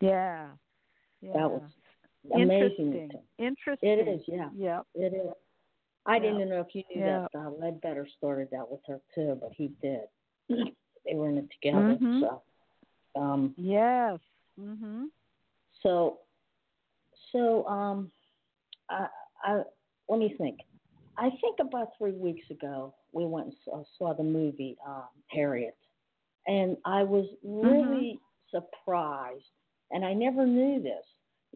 [0.00, 0.48] yeah.
[1.20, 1.32] Yeah.
[1.34, 1.62] that was
[2.32, 2.92] amazing.
[2.92, 3.22] interesting.
[3.38, 3.88] Interesting.
[3.88, 4.86] It is, yeah, Yep.
[4.94, 5.32] it is.
[6.06, 6.32] I Yeah.
[6.32, 7.26] didn't know if you knew Yeah.
[7.32, 10.08] that uh, Leadbeater started that with her too, but he did.
[10.48, 11.96] they were in it together.
[11.96, 12.20] Mhm.
[12.20, 12.42] So,
[13.16, 14.20] um, Yes.
[14.58, 15.10] Mhm.
[15.82, 16.20] so,
[17.32, 18.10] so, um,
[18.88, 19.08] I,
[19.42, 19.62] I,
[20.08, 20.60] let me think.
[21.16, 25.76] I think about three weeks ago we went and saw, saw the movie um, Harriet,
[26.46, 29.44] and I was really surprised,
[29.90, 31.04] and I never knew this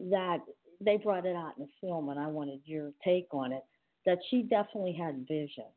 [0.09, 0.39] that
[0.81, 3.63] they brought it out in the film, and I wanted your take on it.
[4.09, 5.67] That she definitely had visions,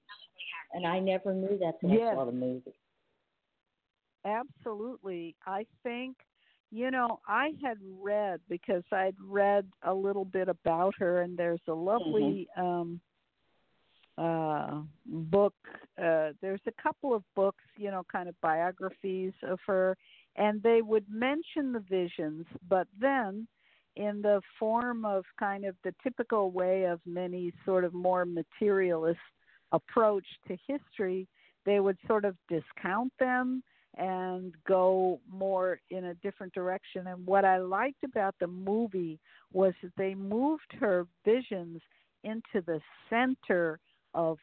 [0.72, 2.14] and I never knew that till Yes.
[2.14, 2.72] I saw the movie.
[4.24, 5.36] Absolutely.
[5.44, 6.16] I think,
[6.70, 11.60] you know, I had read because I'd read a little bit about her, and there's
[11.68, 13.02] a lovely um,
[14.16, 15.54] uh, book.
[16.02, 19.94] Uh, there's a couple of books, you know, kind of biographies of her,
[20.36, 23.46] and they would mention the visions, but then
[23.96, 29.18] in the form of kind of the typical way of many sort of more materialist
[29.72, 31.26] approach to history,
[31.64, 33.62] they would sort of discount them
[33.98, 37.06] and go more in a different direction.
[37.06, 39.18] And what I liked about the movie
[39.52, 41.80] was that they moved her visions
[42.24, 42.80] into the
[43.10, 43.78] center
[44.14, 44.38] of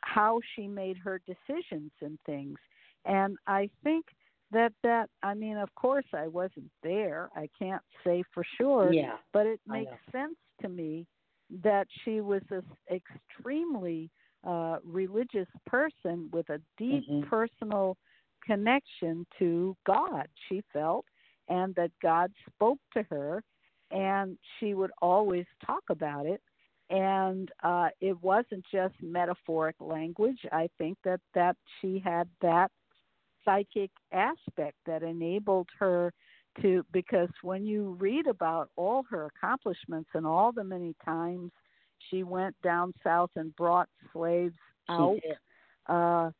[0.00, 2.58] how she made her decisions and things.
[3.04, 4.06] And I think
[4.52, 7.30] that that I mean, of course, I wasn't there.
[7.34, 11.06] I can't say for sure, Yeah, but it makes sense to me
[11.62, 14.10] that she was this extremely
[14.44, 17.22] uh, religious person with a deep Mhm.
[17.22, 17.96] personal
[18.44, 21.04] connection to God, she felt,
[21.48, 23.42] and that God spoke to her,
[23.90, 26.42] and she would always talk about it.
[26.90, 30.40] And uh, it wasn't just metaphoric language.
[30.52, 32.70] I think that that she had that
[33.44, 36.12] psychic aspect that enabled her
[36.62, 41.50] to because when you read about all her accomplishments and all the many times
[42.10, 44.54] she went down south and brought slaves
[44.88, 45.18] out
[45.86, 46.30] uh,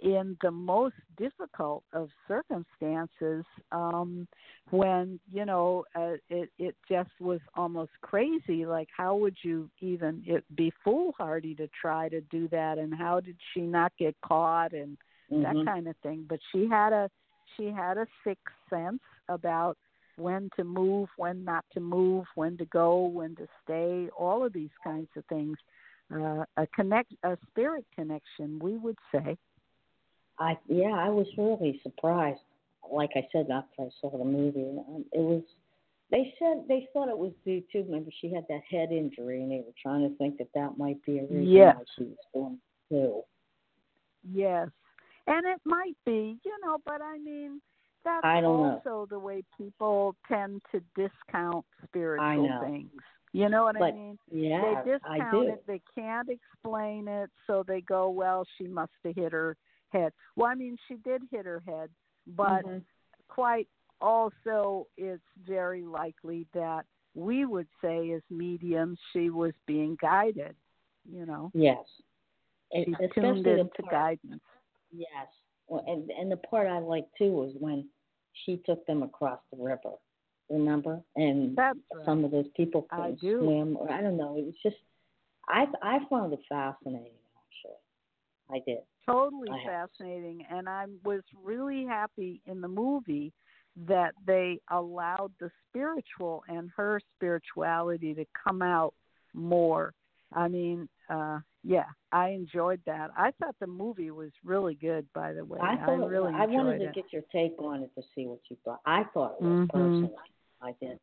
[0.00, 4.28] in the most difficult of circumstances um,
[4.70, 10.22] when you know uh, it it just was almost crazy like how would you even
[10.26, 12.78] it be foolhardy to try to do that?
[12.78, 14.72] And how did she not get caught?
[14.72, 14.98] And
[15.30, 15.64] that Mhm.
[15.64, 17.10] kind of thing but she had a
[17.56, 19.76] she had a sixth sense about
[20.16, 24.52] when to move when not to move when to go when to stay all of
[24.52, 25.56] these kinds of things
[26.14, 29.36] uh, a connect a spirit connection we would say
[30.38, 32.40] I yeah, I was really surprised.
[32.90, 35.42] Like I said after I saw the movie, um, it was.
[36.10, 39.50] They said they thought it was due to maybe she had that head injury, and
[39.50, 41.76] they were trying to think that that might be a reason Yes.
[41.76, 42.58] why she was going
[42.88, 43.22] through.
[44.32, 44.68] Yes.
[45.26, 47.60] And it might be, you know, but I mean,
[48.04, 48.82] that's I don't know.
[48.84, 52.60] also the way people tend to discount spiritual know.
[52.62, 52.90] things.
[53.32, 54.18] You know what I mean?
[54.30, 59.14] Yeah, they discount it, they can't explain it, so they go, Well, she must have
[59.14, 59.56] hit her
[59.90, 60.12] head.
[60.36, 61.90] Well, I mean, she did hit her head,
[62.26, 62.82] but Mhm.
[63.28, 63.68] quite
[64.00, 70.54] also it's very likely that we would say as mediums she was being guided,
[71.10, 71.50] you know.
[71.54, 71.84] yes,
[72.72, 74.42] And She's especially tuned into guidance.
[74.92, 75.26] Yes,
[75.68, 77.88] well, and and the part I liked too was when
[78.44, 79.92] she took them across the river.
[80.48, 81.00] Remember?
[81.16, 82.04] And That's right.
[82.04, 83.38] some of those people couldn't do.
[83.40, 84.36] swim, or I don't know.
[84.36, 84.76] It was just,
[85.48, 87.10] I I found it fascinating.
[87.36, 87.80] Actually,
[88.50, 88.78] I did.
[89.04, 89.90] totally I have.
[89.90, 93.32] fascinating and i was really happy in the movie
[93.86, 98.94] that they allowed the spiritual and her spirituality to come out
[99.34, 99.92] more
[100.32, 105.32] i mean uh yeah i enjoyed that i thought the movie was really good by
[105.32, 106.94] the way I thought really I wanted to it.
[106.94, 108.80] get your take on it to see what you thought.
[108.86, 109.70] I thought it was Mhm.
[109.70, 110.14] personally.
[110.60, 111.00] I did.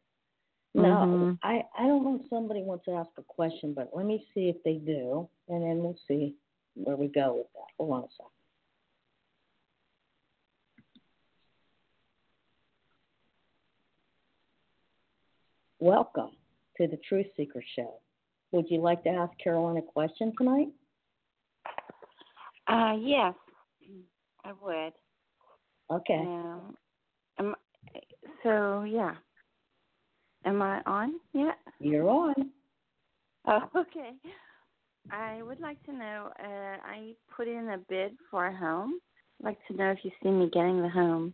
[0.73, 1.39] Now, Mhm.
[1.43, 4.49] I I don't know if somebody wants to ask a question, but let me see
[4.49, 6.35] if they do, and then we'll see
[6.75, 7.67] where we go with that.
[7.77, 8.31] Hold on a second.
[15.79, 16.37] Welcome
[16.77, 17.99] to the Truth Seeker Show.
[18.53, 20.67] Would you like to ask Carolyn a question tonight?
[22.67, 23.33] Uh, yes,
[24.45, 24.93] I would.
[25.91, 26.19] Okay.
[26.19, 26.77] Um,
[27.39, 27.55] am,
[28.43, 29.15] so yeah,
[30.45, 31.57] am I on yet?
[31.79, 32.51] You're on.
[33.47, 34.11] Oh, okay.
[35.11, 36.29] I would like to know.
[36.39, 38.99] Uh, I put in a bid for a home.
[39.41, 41.33] I'd like to know if you see me getting the home.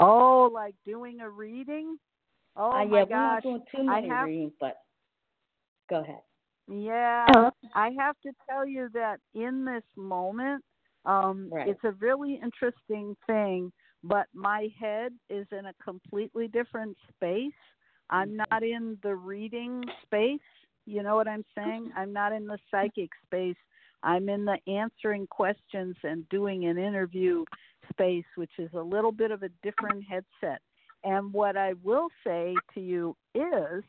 [0.00, 1.96] oh like doing a reading
[2.56, 4.76] oh uh, my yeah, we're gosh not doing too I many have- readings, but
[5.88, 6.20] go ahead.
[6.68, 7.50] Yeah, Oh.
[7.74, 10.64] I have to tell you that in this moment,
[11.04, 11.66] um, Right.
[11.68, 13.72] it's a really interesting thing,
[14.04, 17.52] but my head is in a completely different space.
[18.08, 20.40] I'm not in the reading space.
[20.86, 21.90] You know what I'm saying?
[21.96, 23.56] I'm not in the psychic space.
[24.02, 27.44] I'm in the answering questions and doing an interview
[27.92, 30.60] space, which is a little bit of a different headset.
[31.04, 33.84] And what I will say to you is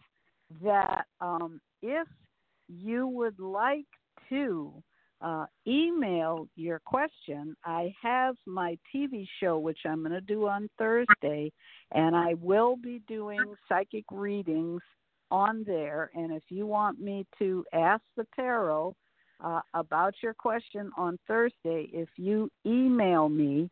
[0.64, 2.08] that um, if
[2.68, 3.86] you would like
[4.30, 4.74] to
[5.22, 10.70] uh, email your question, I have my TV show, which I'm going to do on
[10.78, 11.52] Thursday,
[11.92, 13.40] and I will be doing
[13.70, 14.82] psychic readings
[15.30, 16.10] on there.
[16.16, 18.96] And if you want me to ask the tarot
[19.44, 23.70] uh, about your question on Thursday, if you email me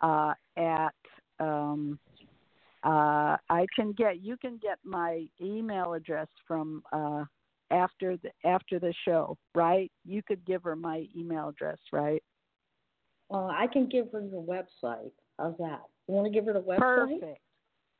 [0.00, 0.94] uh, at
[1.38, 1.98] um,
[2.86, 7.24] uh, I can get you can get my email address from uh,
[7.72, 9.90] after the after the show, right?
[10.04, 12.22] You could give her my email address, right?
[13.28, 15.10] Uh, I can give her your website.
[15.36, 15.82] How's that?
[16.06, 16.78] You want to give her the website?
[16.78, 17.40] Perfect.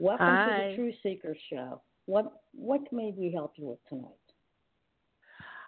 [0.00, 0.46] Welcome Hi.
[0.46, 1.80] to the True Seekers Show.
[2.06, 4.10] What what may we help you with tonight?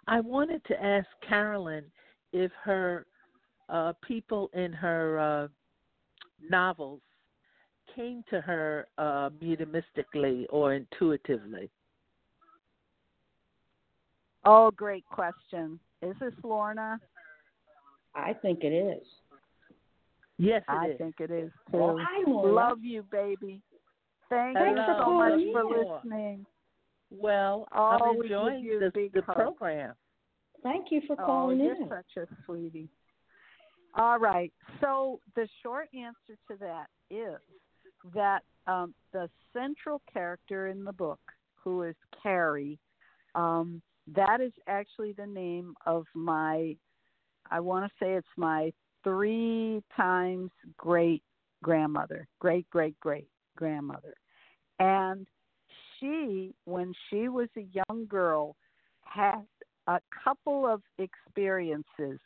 [0.07, 1.85] I wanted to ask Carolyn
[2.33, 3.05] if her
[3.69, 5.47] uh, people in her uh,
[6.49, 6.99] novels
[7.95, 11.69] came to her uh, mediumistically or intuitively.
[14.43, 15.79] Oh, great question.
[16.01, 16.99] Is this Lorna?
[18.15, 19.05] I think it is.
[20.37, 20.97] Yes, it I is.
[20.97, 21.77] think it is too.
[21.77, 22.53] Well, hi, Lorna.
[22.53, 23.61] Love you, baby.
[24.29, 25.63] Thank Thanks you so much calling for
[25.95, 26.45] listening.
[27.11, 29.93] Well, Oh, I'm we enjoying you a the, the program.
[30.63, 31.89] Thank you for Oh, calling you're in.
[31.89, 32.89] such a sweetie.
[33.95, 34.51] All right.
[34.81, 37.37] So the short answer to that is
[38.15, 41.19] that um, the central character in the book,
[41.63, 42.79] who is Carrie,
[43.35, 43.81] um,
[44.15, 46.75] that is actually the name of my,
[47.51, 48.71] I want to say it's my
[49.03, 51.23] three times great
[51.61, 53.27] grandmother, great great great
[53.57, 54.13] grandmother.
[54.79, 55.27] And
[55.99, 58.55] she, when she was a young girl,
[59.01, 59.43] had
[59.87, 62.19] a couple of experiences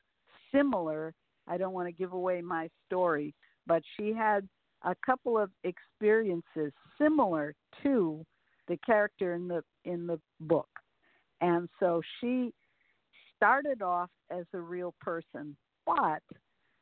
[0.52, 1.14] similar.
[1.48, 3.34] I don't want to give away my story,
[3.66, 4.48] but she had
[4.84, 8.26] a couple of experiences similar to
[8.68, 10.70] the character in the in the book.
[11.42, 12.54] And so she
[13.38, 16.22] started off as a real person, but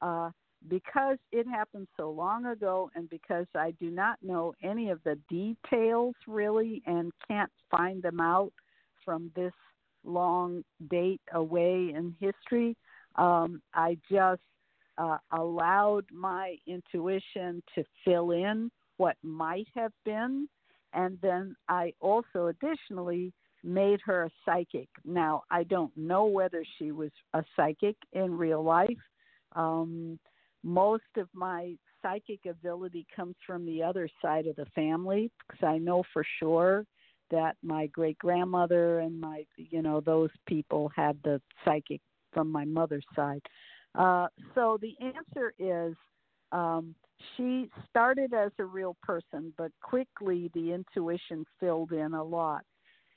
[0.02, 0.32] uh,
[0.68, 5.18] because it happened so long ago and because I do not know any of the
[5.30, 8.52] details really and can't find them out
[9.04, 9.54] from this
[10.04, 12.76] long date away in history,
[13.16, 14.42] um, I just
[14.98, 20.48] uh, allowed my intuition to fill in what might have been.
[20.94, 23.34] And then I also additionally
[23.66, 24.88] made her a psychic.
[25.04, 28.90] Now, I don't know whether she was a psychic in real life.
[29.56, 30.20] Um,
[30.64, 35.78] most of my psychic ability comes from the other side of the family because I
[35.78, 36.86] know for sure
[37.32, 42.02] that my great grandmother and my you know those people had the psychic
[42.32, 43.42] from my mother's side.
[43.96, 45.96] Uh, so the answer is
[46.52, 46.94] um,
[47.36, 52.64] she started as a real person, but quickly the intuition filled in a lot.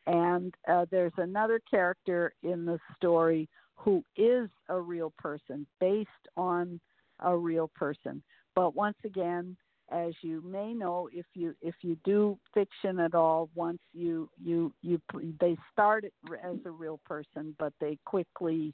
[0.08, 3.46] And uh, there's another character in the story
[3.76, 6.80] who is a real person based on
[7.20, 8.22] a real person.
[8.54, 9.54] But once again,
[9.90, 14.72] as you may know, if you if you do fiction at all, once you you
[14.80, 14.98] you
[15.40, 16.04] they start
[16.42, 18.72] as a real person, but they quickly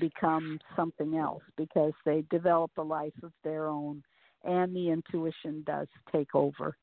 [0.00, 4.02] become something else because they develop a life of their own,
[4.44, 6.76] and the intuition does take over.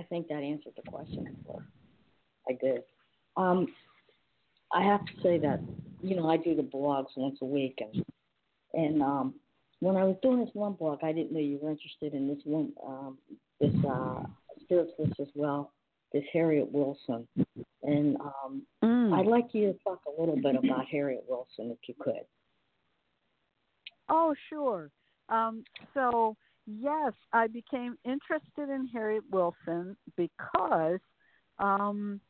[0.00, 1.36] I think that answered the question.
[2.48, 2.82] I did.
[3.36, 3.68] Um,
[4.72, 5.60] I have to say that
[6.00, 8.04] you know I do the blogs once a week, and
[8.72, 9.34] and um,
[9.80, 12.38] when I was doing this one blog, I didn't know you were interested in this
[12.44, 13.18] one, um,
[13.60, 14.22] this uh,
[14.62, 15.72] spiritualist as well,
[16.12, 17.28] this Harriet Wilson,
[17.82, 18.62] and um,
[19.10, 19.18] Mm.
[19.18, 22.24] I'd like you to talk a little bit about Harriet Wilson, if you could.
[24.08, 24.90] Oh, sure.
[25.28, 26.36] Um, so,
[26.78, 31.00] yes, I became interested in Harriet Wilson because,
[31.58, 32.20] um,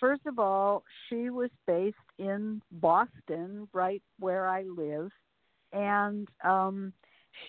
[0.00, 5.10] first of all, she was based in Boston, right where I live,
[5.72, 6.92] and um,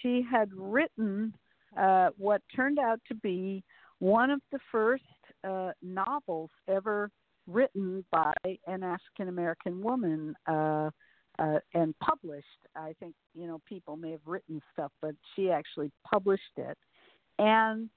[0.01, 1.33] she had written
[1.77, 3.63] uh, what turned out to be
[3.99, 5.03] one of the first
[5.47, 7.09] uh, novels ever
[7.47, 8.33] written by
[8.67, 10.35] an African American woman.
[10.45, 10.89] Uh,
[11.39, 12.45] uh, and published.
[12.75, 16.77] I think you know people may have written stuff, but she actually published it.
[17.39, 17.89] And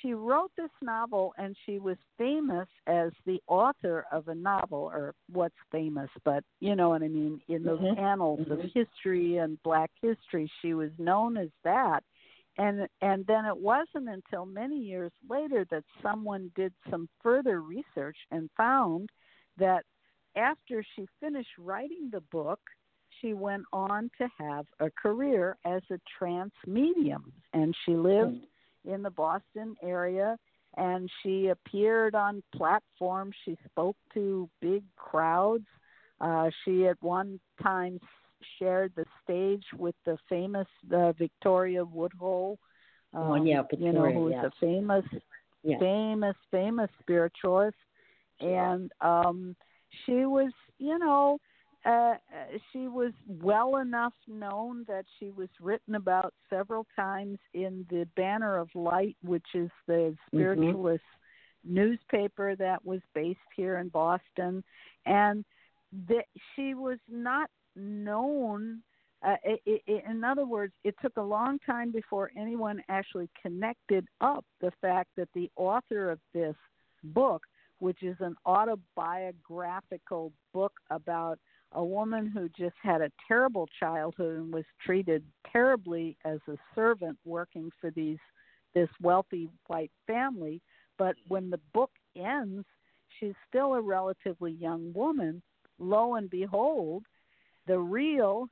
[0.00, 5.14] she wrote this novel, and she was famous as the author of a novel, or
[5.32, 7.40] what's famous, but you know what I mean.
[7.48, 7.98] In the Mhm.
[7.98, 8.72] annals of Mhm.
[8.72, 12.04] history and Black history, she was known as that.
[12.58, 18.18] And and then it wasn't until many years later that someone did some further research
[18.30, 19.10] and found
[19.56, 19.84] that
[20.38, 22.60] after she finished writing the book,
[23.20, 27.32] she went on to have a career as a trance medium.
[27.52, 28.38] And she lived
[28.84, 30.36] in the Boston area
[30.76, 33.34] and she appeared on platforms.
[33.44, 35.66] She spoke to big crowds.
[36.20, 37.98] Uh, she at one time
[38.58, 42.58] shared the stage with the famous uh, Victoria Woodhull.
[43.14, 44.44] Oh, um, yeah, you know, who's yes.
[44.44, 45.04] a famous,
[45.64, 45.78] Yeah.
[45.78, 47.76] famous, famous spiritualist
[48.40, 48.50] Sure.
[48.50, 49.56] and um
[50.04, 51.38] she was you know
[51.84, 52.14] uh,
[52.72, 58.58] she was well enough known that she was written about several times in the Banner
[58.58, 61.04] of Light, which is the spiritualist
[61.66, 61.74] mm-hmm.
[61.74, 64.62] newspaper that was based here in Boston,
[65.06, 65.44] and
[66.08, 66.24] that
[66.54, 68.82] she was not known.
[69.24, 74.06] Uh, it, it, in other words, it took a long time before anyone actually connected
[74.20, 76.56] up the fact that the author of this
[77.02, 77.42] book,
[77.78, 81.38] which is an autobiographical book about
[81.72, 85.22] a woman who just had a terrible childhood and was treated
[85.52, 88.18] terribly as a servant working for these
[88.74, 90.60] this wealthy white family.
[90.98, 92.66] But when the book ends
[93.18, 95.42] she's still a relatively young woman.
[95.78, 97.04] Lo and behold
[97.66, 98.48] the real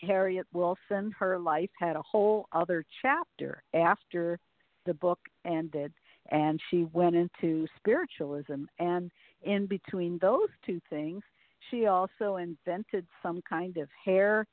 [0.00, 4.38] Harriet Wilson her life had a whole other chapter after
[4.86, 5.92] the book ended
[6.30, 8.64] and she went into spiritualism.
[8.78, 9.10] And
[9.42, 11.22] in between those two things
[11.70, 14.46] she also invented some kind of hair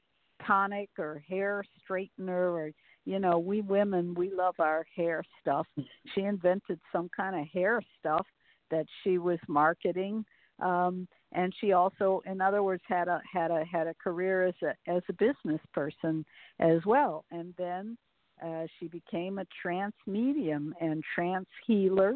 [0.45, 2.71] tonic or hair straightener or
[3.05, 5.65] you know we women we love our hair stuff.
[6.13, 8.25] She invented some kind of hair stuff
[8.71, 10.25] that she was marketing
[10.61, 14.55] um and she also in other words had a had a had a career as
[14.63, 16.25] a as a business person
[16.59, 17.25] as well.
[17.31, 17.97] And then
[18.43, 22.13] uh she became a trance medium and trance healer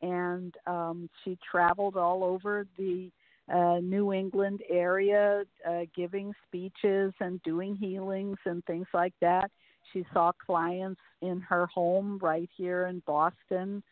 [0.00, 3.10] and um she traveled all over the
[3.52, 9.50] uh, New England area, uh, giving speeches and doing healings and things like that.
[9.92, 13.82] She saw clients in her home right here in Boston.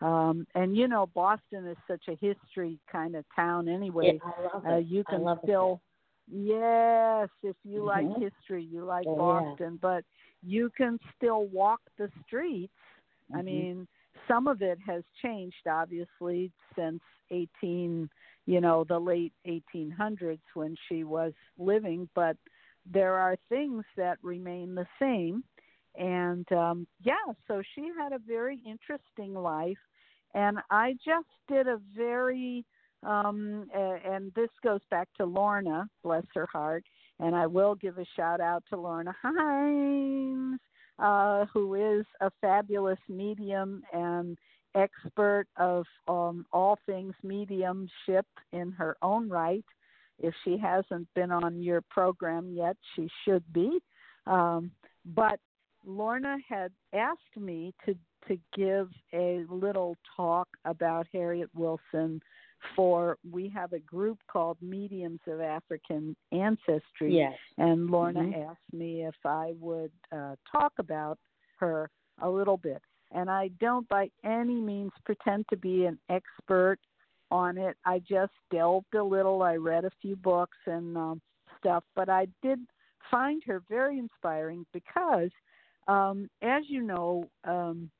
[0.00, 4.18] Um, and you know, Boston is such a history kind of town anyway.
[4.24, 5.82] Yeah, uh, you can still,
[6.30, 8.08] yes, if you mm-hmm.
[8.08, 9.78] like history, you like oh, Boston, yeah.
[9.82, 10.04] but
[10.42, 12.72] you can still walk the streets.
[13.30, 13.38] Mm-hmm.
[13.38, 13.88] I mean,
[14.28, 18.08] some of it has changed obviously since 18
[18.46, 22.36] you know the late 1800s when she was living but
[22.90, 25.44] there are things that remain the same
[25.96, 27.14] and um yeah
[27.46, 29.78] so she had a very interesting life
[30.34, 32.64] and i just did a very
[33.02, 36.84] um and this goes back to lorna bless her heart
[37.20, 40.58] and i will give a shout out to lorna hines
[40.98, 44.36] uh who is a fabulous medium and
[44.74, 49.64] expert of um, all things mediumship in her own right.
[50.18, 53.78] If she hasn't been on your program yet, she should be.
[54.26, 54.70] Um,
[55.04, 55.40] but
[55.84, 57.96] Lorna had asked me to
[58.28, 62.20] to give a little talk about Harriet Wilson
[62.76, 67.16] for we have a group called Mediums of African Ancestry.
[67.16, 67.34] Yes.
[67.58, 68.50] And Lorna mm-hmm.
[68.50, 71.18] asked me if I would uh, talk about
[71.58, 71.90] her
[72.22, 72.82] a little bit
[73.12, 76.78] and I don't by any means pretend to be an expert
[77.30, 77.76] on it.
[77.84, 79.42] I just delved a little.
[79.42, 81.20] I read a few books and um,
[81.58, 82.60] stuff, but I did
[83.10, 85.30] find her very inspiring because,
[85.88, 87.90] um, as you know, um,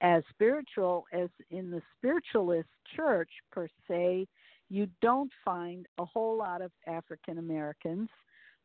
[0.00, 4.26] as spiritual as in the spiritualist church per se,
[4.70, 8.08] you don't find a whole lot of African Americans.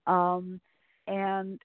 [0.05, 0.59] Um,
[1.07, 1.59] and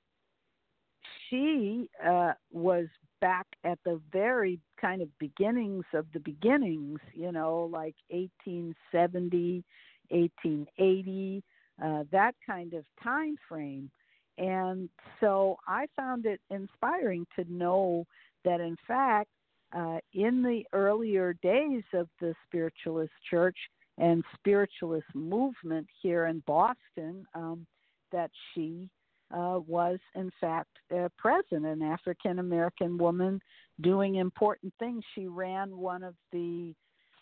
[1.28, 2.86] she uh, was
[3.20, 9.64] back at the very kind of beginnings of the beginnings, you know, like 1870,
[10.10, 11.42] 1880,
[11.82, 13.90] uh, that kind of time frame.
[14.38, 14.88] And
[15.20, 18.06] so I found it inspiring to know
[18.44, 19.28] that, in fact,
[19.76, 23.56] uh, in the earlier days of the spiritualist church
[23.98, 27.66] and spiritualist movement here in Boston, um,
[28.12, 28.88] that she
[29.30, 33.40] uh, was in fact uh, present, an African American woman
[33.80, 35.04] doing important things.
[35.14, 36.74] She ran one of the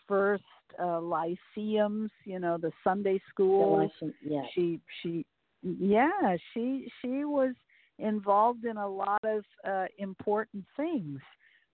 [0.07, 0.43] first
[0.81, 3.89] uh, lyceums, you know, the Sunday school.
[3.99, 4.43] The yeah.
[4.55, 5.25] She she
[5.63, 7.53] yeah, she she was
[7.99, 11.19] involved in a lot of uh, important things.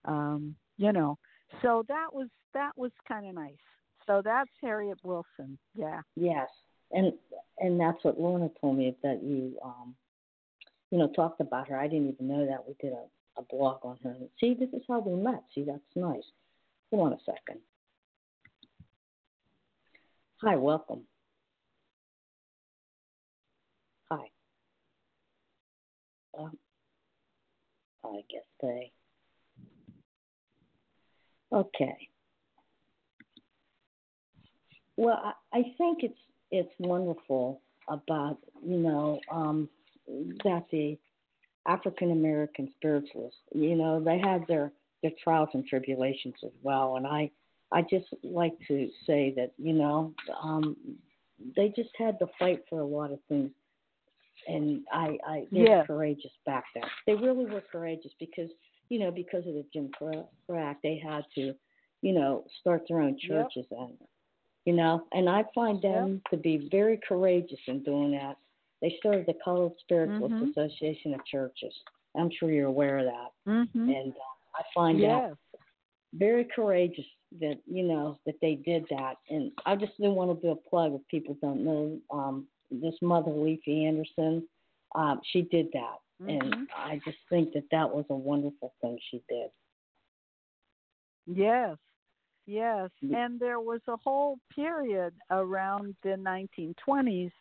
[0.05, 1.17] Um, you know.
[1.61, 3.53] So that was that was kind of nice.
[4.05, 5.57] So that's Harriet Wilson.
[5.75, 6.01] Yeah.
[6.15, 6.49] Yes.
[6.91, 7.13] And
[7.59, 9.95] and that's what Lorna told me that you um
[10.93, 11.75] you know, talked about her.
[11.75, 12.67] I didn't even know that.
[12.67, 14.15] We did a, a blog on her.
[14.39, 15.41] See, this is how we met.
[15.55, 16.21] See, that's nice.
[16.91, 17.59] Hold on a second.
[20.43, 21.01] Hi, welcome.
[24.11, 24.29] Hi.
[26.37, 26.55] Um,
[28.05, 28.91] I guess they.
[31.53, 32.09] Okay.
[34.97, 36.17] Well, I, I think it's
[36.51, 39.69] it's wonderful about you know um,
[40.43, 40.97] that the
[41.67, 46.97] African American spiritualists, you know, they had their their trials and tribulations as well.
[46.97, 47.31] And I
[47.71, 50.75] I just like to say that you know um,
[51.55, 53.51] they just had to fight for a lot of things,
[54.47, 55.79] and I I they Yeah.
[55.79, 56.83] were courageous back then.
[57.07, 58.49] They really were courageous because
[58.93, 61.53] you know because of the Jim Crow Act, they had to
[62.01, 63.29] you know start their own Yep.
[63.29, 63.97] churches and
[64.65, 68.37] you know, and I find them to be very courageous in doing that.
[68.81, 70.51] They started the Colored Spiritualist Mhm.
[70.51, 71.73] Association of Churches.
[72.15, 73.89] I'm sure you're aware of that, Mm-hmm.
[73.89, 75.35] and uh, I find that
[76.13, 77.05] very courageous
[77.39, 80.69] that you know that they did that and i just do want to do a
[80.69, 84.47] plug if people don't know um this mother leafy anderson
[84.95, 86.53] um she did that Mhm.
[86.53, 89.49] and i just think that that was a wonderful thing she did
[91.25, 91.77] Yes,
[92.45, 92.89] yes.
[93.03, 93.15] Mm.
[93.15, 97.31] And there was a whole period around the 1920s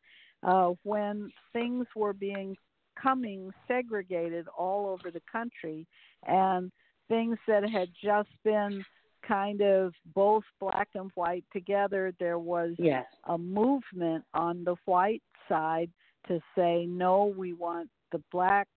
[0.43, 2.57] uh, when things were being
[3.01, 5.87] coming segregated all over the country,
[6.26, 6.70] and
[7.09, 8.85] things that had just been
[9.26, 12.12] kind of both black and white together.
[12.18, 15.91] There was yes a movement on the white side
[16.28, 18.70] to say no we want the blacks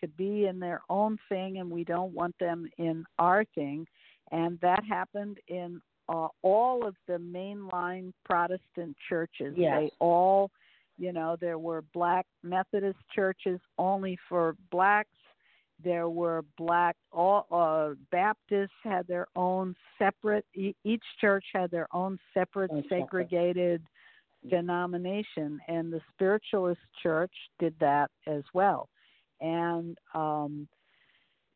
[0.00, 3.86] to be in their own thing and we don't want them in our thing
[4.32, 9.76] and that happened in uh, all of the mainline protestant churches Yes.
[9.80, 10.50] they all
[10.96, 15.10] you know there were black methodist churches only for blacks
[15.84, 21.86] there were black all uh baptists had their own separate e- each church had their
[21.92, 23.02] own separate Own separate.
[23.02, 23.82] segregated
[24.48, 28.88] denomination and the spiritualist church did that as well.
[29.40, 30.68] And um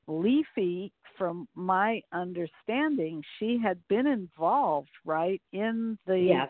[0.08, 6.48] leafy from my understanding she had been involved right in the yes.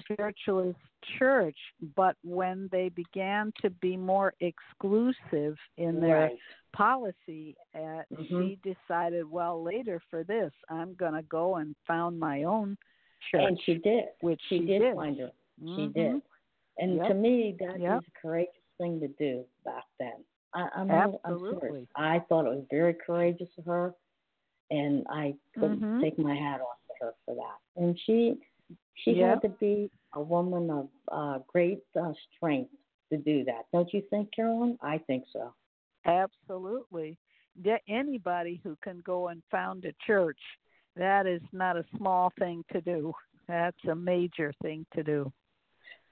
[0.00, 0.78] spiritualist
[1.18, 1.56] church
[1.96, 6.38] but when they began to be more exclusive in their right.
[6.74, 8.28] policy uh, Mhm.
[8.28, 12.76] she decided well later for this i'm going to go and found my own
[13.30, 14.04] church and she did.
[14.20, 14.94] which she, she did, did.
[14.94, 15.30] find her
[15.60, 15.92] she Mhm.
[15.94, 16.22] did
[16.78, 17.08] and Yep.
[17.08, 18.02] to me that Yep.
[18.06, 21.86] a courageous thing to do back then I, I'm, not- I'm Absolutely.
[21.94, 23.94] I thought it was very courageous of her,
[24.72, 26.00] and I couldn't Mhm.
[26.00, 27.58] take my hat off to her for that.
[27.76, 28.40] And she
[28.94, 29.30] she Yeah.
[29.30, 32.74] had to be a woman of uh, great uh, strength
[33.10, 33.66] to do that.
[33.72, 34.76] Don't you think, Carolyn?
[34.80, 35.54] I think so.
[36.04, 37.16] Absolutely.
[37.88, 40.40] Anybody who can go and found a church,
[40.96, 43.12] that is not a small thing to do.
[43.46, 45.32] That's a major thing to do.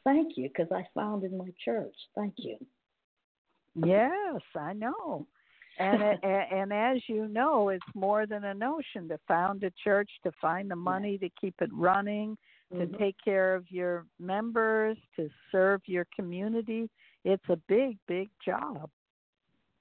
[0.08, 1.94] Thank you, because I founded my church.
[2.16, 2.56] Thank you.
[3.74, 5.26] Yes, I know.
[5.80, 10.32] And and as you know, it's more than a notion to found a church, to
[10.40, 12.36] find the money to keep it running,
[12.72, 12.98] to Mhm.
[12.98, 16.90] take care of your members, to serve your community.
[17.22, 18.90] It's a big, big job.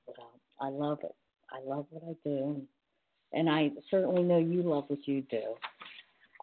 [0.06, 1.16] Well, I love it.
[1.50, 2.68] I love what I do,
[3.34, 5.56] and I certainly know you love what you do.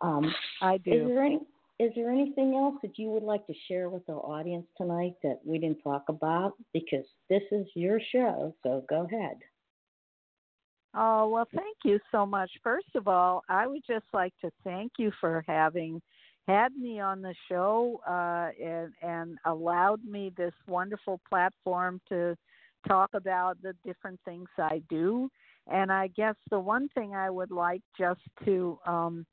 [0.01, 1.07] Um, I Is do.
[1.07, 1.47] there any
[1.79, 5.41] is there anything else that you would like to share with our audience tonight that
[5.45, 6.53] we didn't talk about?
[6.73, 9.39] Because this is your show, so go ahead.
[10.95, 12.51] Oh, well, thank you so much.
[12.63, 16.01] First of all, I would just like to thank you for having
[16.47, 22.37] had me on the show uh, and, and allowed me this wonderful platform to
[22.87, 25.29] talk about the different things I do.
[25.67, 29.27] And I guess the one thing I would like just to um,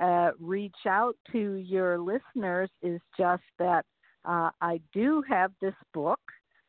[0.00, 3.84] uh, reach out to your listeners is just that
[4.24, 6.20] uh, I do have this book,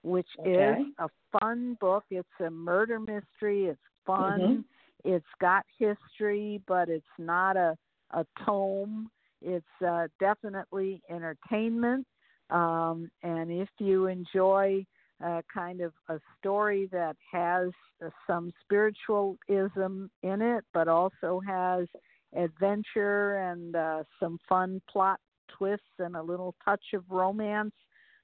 [0.03, 0.82] which Okay.
[0.82, 1.09] is a
[1.39, 2.03] fun book.
[2.09, 3.65] It's a murder mystery.
[3.65, 4.39] It's fun.
[4.39, 4.63] Mhm.
[5.03, 7.78] It's got history, but it's not a
[8.11, 9.09] a tome.
[9.41, 12.05] It's uh, definitely entertainment.
[12.49, 14.86] Um, and if you enjoy
[15.23, 17.69] uh, kind of a story that has
[18.03, 21.88] uh, some spiritualism in it, but also has
[22.36, 25.19] adventure and uh, some fun plot
[25.57, 27.73] twists and a little touch of romance,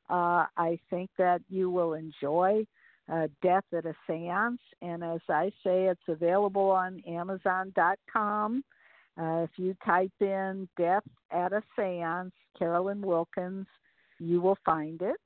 [0.10, 2.66] uh, I think that you will enjoy
[3.12, 4.60] uh, Death at a Seance.
[4.82, 8.64] And as I say, it's available on Amazon.com.
[9.20, 13.68] Uh, if you type in Death at a Seance, Carolyn Wilkins,
[14.20, 15.18] you will find it.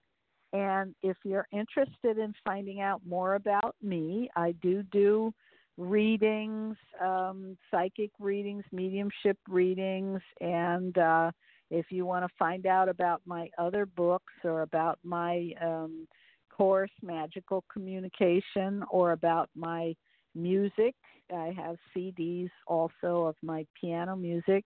[0.53, 5.33] And if you're interested in finding out more about me, I do do
[5.78, 11.32] readings, um, psychic readings, mediumship readings, and uh,
[11.69, 16.07] if you want to find out about my other books or about my um,
[16.55, 19.95] course, Magical Communication, or about my
[20.34, 20.95] music,
[21.34, 24.65] I have CDs also of my piano music.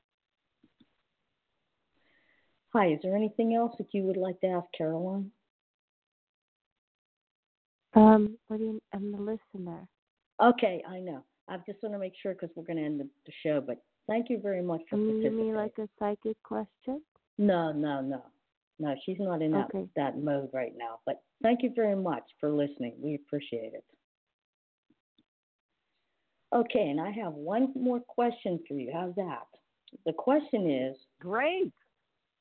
[2.73, 2.93] Hi.
[2.93, 5.33] Is there anything else that you would like to ask Caroline?
[7.95, 9.89] Um, what do you, I'm the listener.
[10.41, 10.83] Okay.
[10.89, 11.25] I know.
[11.49, 13.61] I just want to make sure because we're going to end the, the show.
[13.61, 15.47] But thank you very much for You mean, you participating.
[15.47, 17.03] mean like a psychic question?
[17.39, 18.23] No, no, no.
[18.81, 19.87] No, she's not in that, Okay.
[19.95, 21.01] that mode right now.
[21.05, 22.95] But thank you very much for listening.
[22.99, 23.85] We appreciate it.
[26.53, 28.91] Okay, and I have one more question for you.
[28.93, 29.47] How's that?
[30.07, 31.73] The question is Great.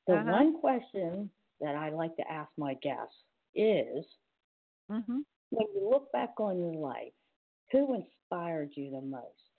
[0.06, 0.32] the Uh-huh.
[0.32, 1.30] one question
[1.60, 3.22] that I like to ask my guests
[3.54, 4.04] is
[4.88, 5.24] Mhm.
[5.50, 7.12] when you look back on your life,
[7.70, 9.50] who inspired you the most?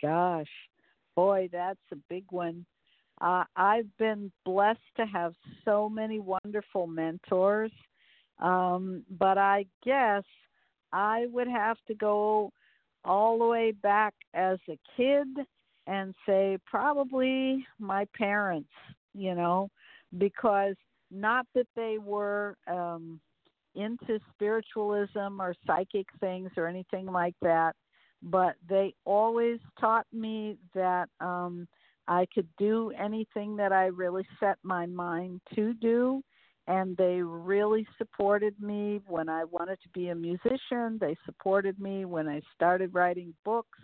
[0.00, 0.70] Gosh,
[1.14, 2.66] boy, that's a big one.
[3.20, 5.34] Uh, I've been blessed to have
[5.64, 7.72] so many wonderful mentors,
[8.40, 10.24] um, but I guess
[10.92, 12.52] I would have to go
[13.04, 15.28] all the way back as a kid
[15.86, 18.70] and say probably my parents,
[19.14, 19.70] you know,
[20.18, 20.74] because
[21.10, 23.20] not that they were um,
[23.74, 27.76] into spiritualism or psychic things or anything like that,
[28.22, 31.68] but they always taught me that um
[32.06, 36.22] I could do anything that I really set my mind to do
[36.66, 40.98] and they really supported me when I wanted to be a musician.
[40.98, 43.78] They supported me when I started writing books.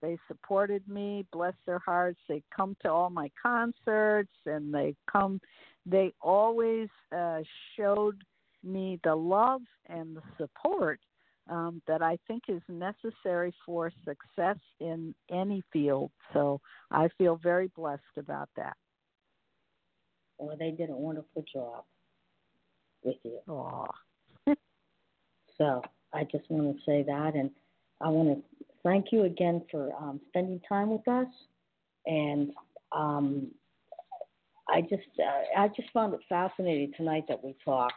[0.00, 2.20] They supported me, bless their hearts.
[2.28, 5.40] They come to all my concerts and they come
[5.86, 7.40] they always uh
[7.76, 8.22] showed
[8.62, 11.00] me the love and the support
[11.50, 16.10] um, that I think is necessary for success in any field.
[16.32, 18.76] So I feel very blessed about that.
[20.38, 21.84] Well, they did a wonderful job
[23.02, 23.38] with you.
[23.48, 23.86] Aw.
[25.58, 25.82] So
[26.14, 27.50] I just want to say that, and
[28.00, 31.26] I want to thank you again for um, spending time with us.
[32.06, 32.52] And
[32.92, 33.48] um,
[34.70, 37.92] I just uh, I just found it fascinating tonight that we talked,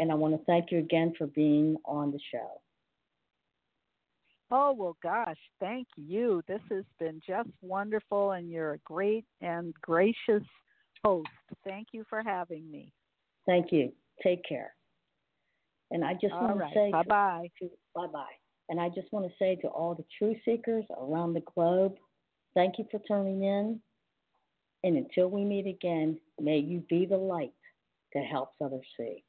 [0.00, 2.60] and I want to thank you again for being on the show.
[4.50, 6.42] Oh, well, gosh, thank you.
[6.48, 10.42] This has been just wonderful, and you're a great and gracious
[11.04, 11.28] host.
[11.64, 12.92] Thank you for having me.
[13.46, 13.92] Thank you.
[14.22, 14.72] Take care.
[15.90, 16.72] And I just All want right.
[16.72, 17.50] to say Bye bye.
[17.94, 18.24] bye bye.
[18.70, 21.96] And I just want to say to all the truth seekers around the globe,
[22.54, 23.80] thank you for tuning in.
[24.82, 27.52] And until we meet again, may you be the light
[28.14, 29.24] that helps others see.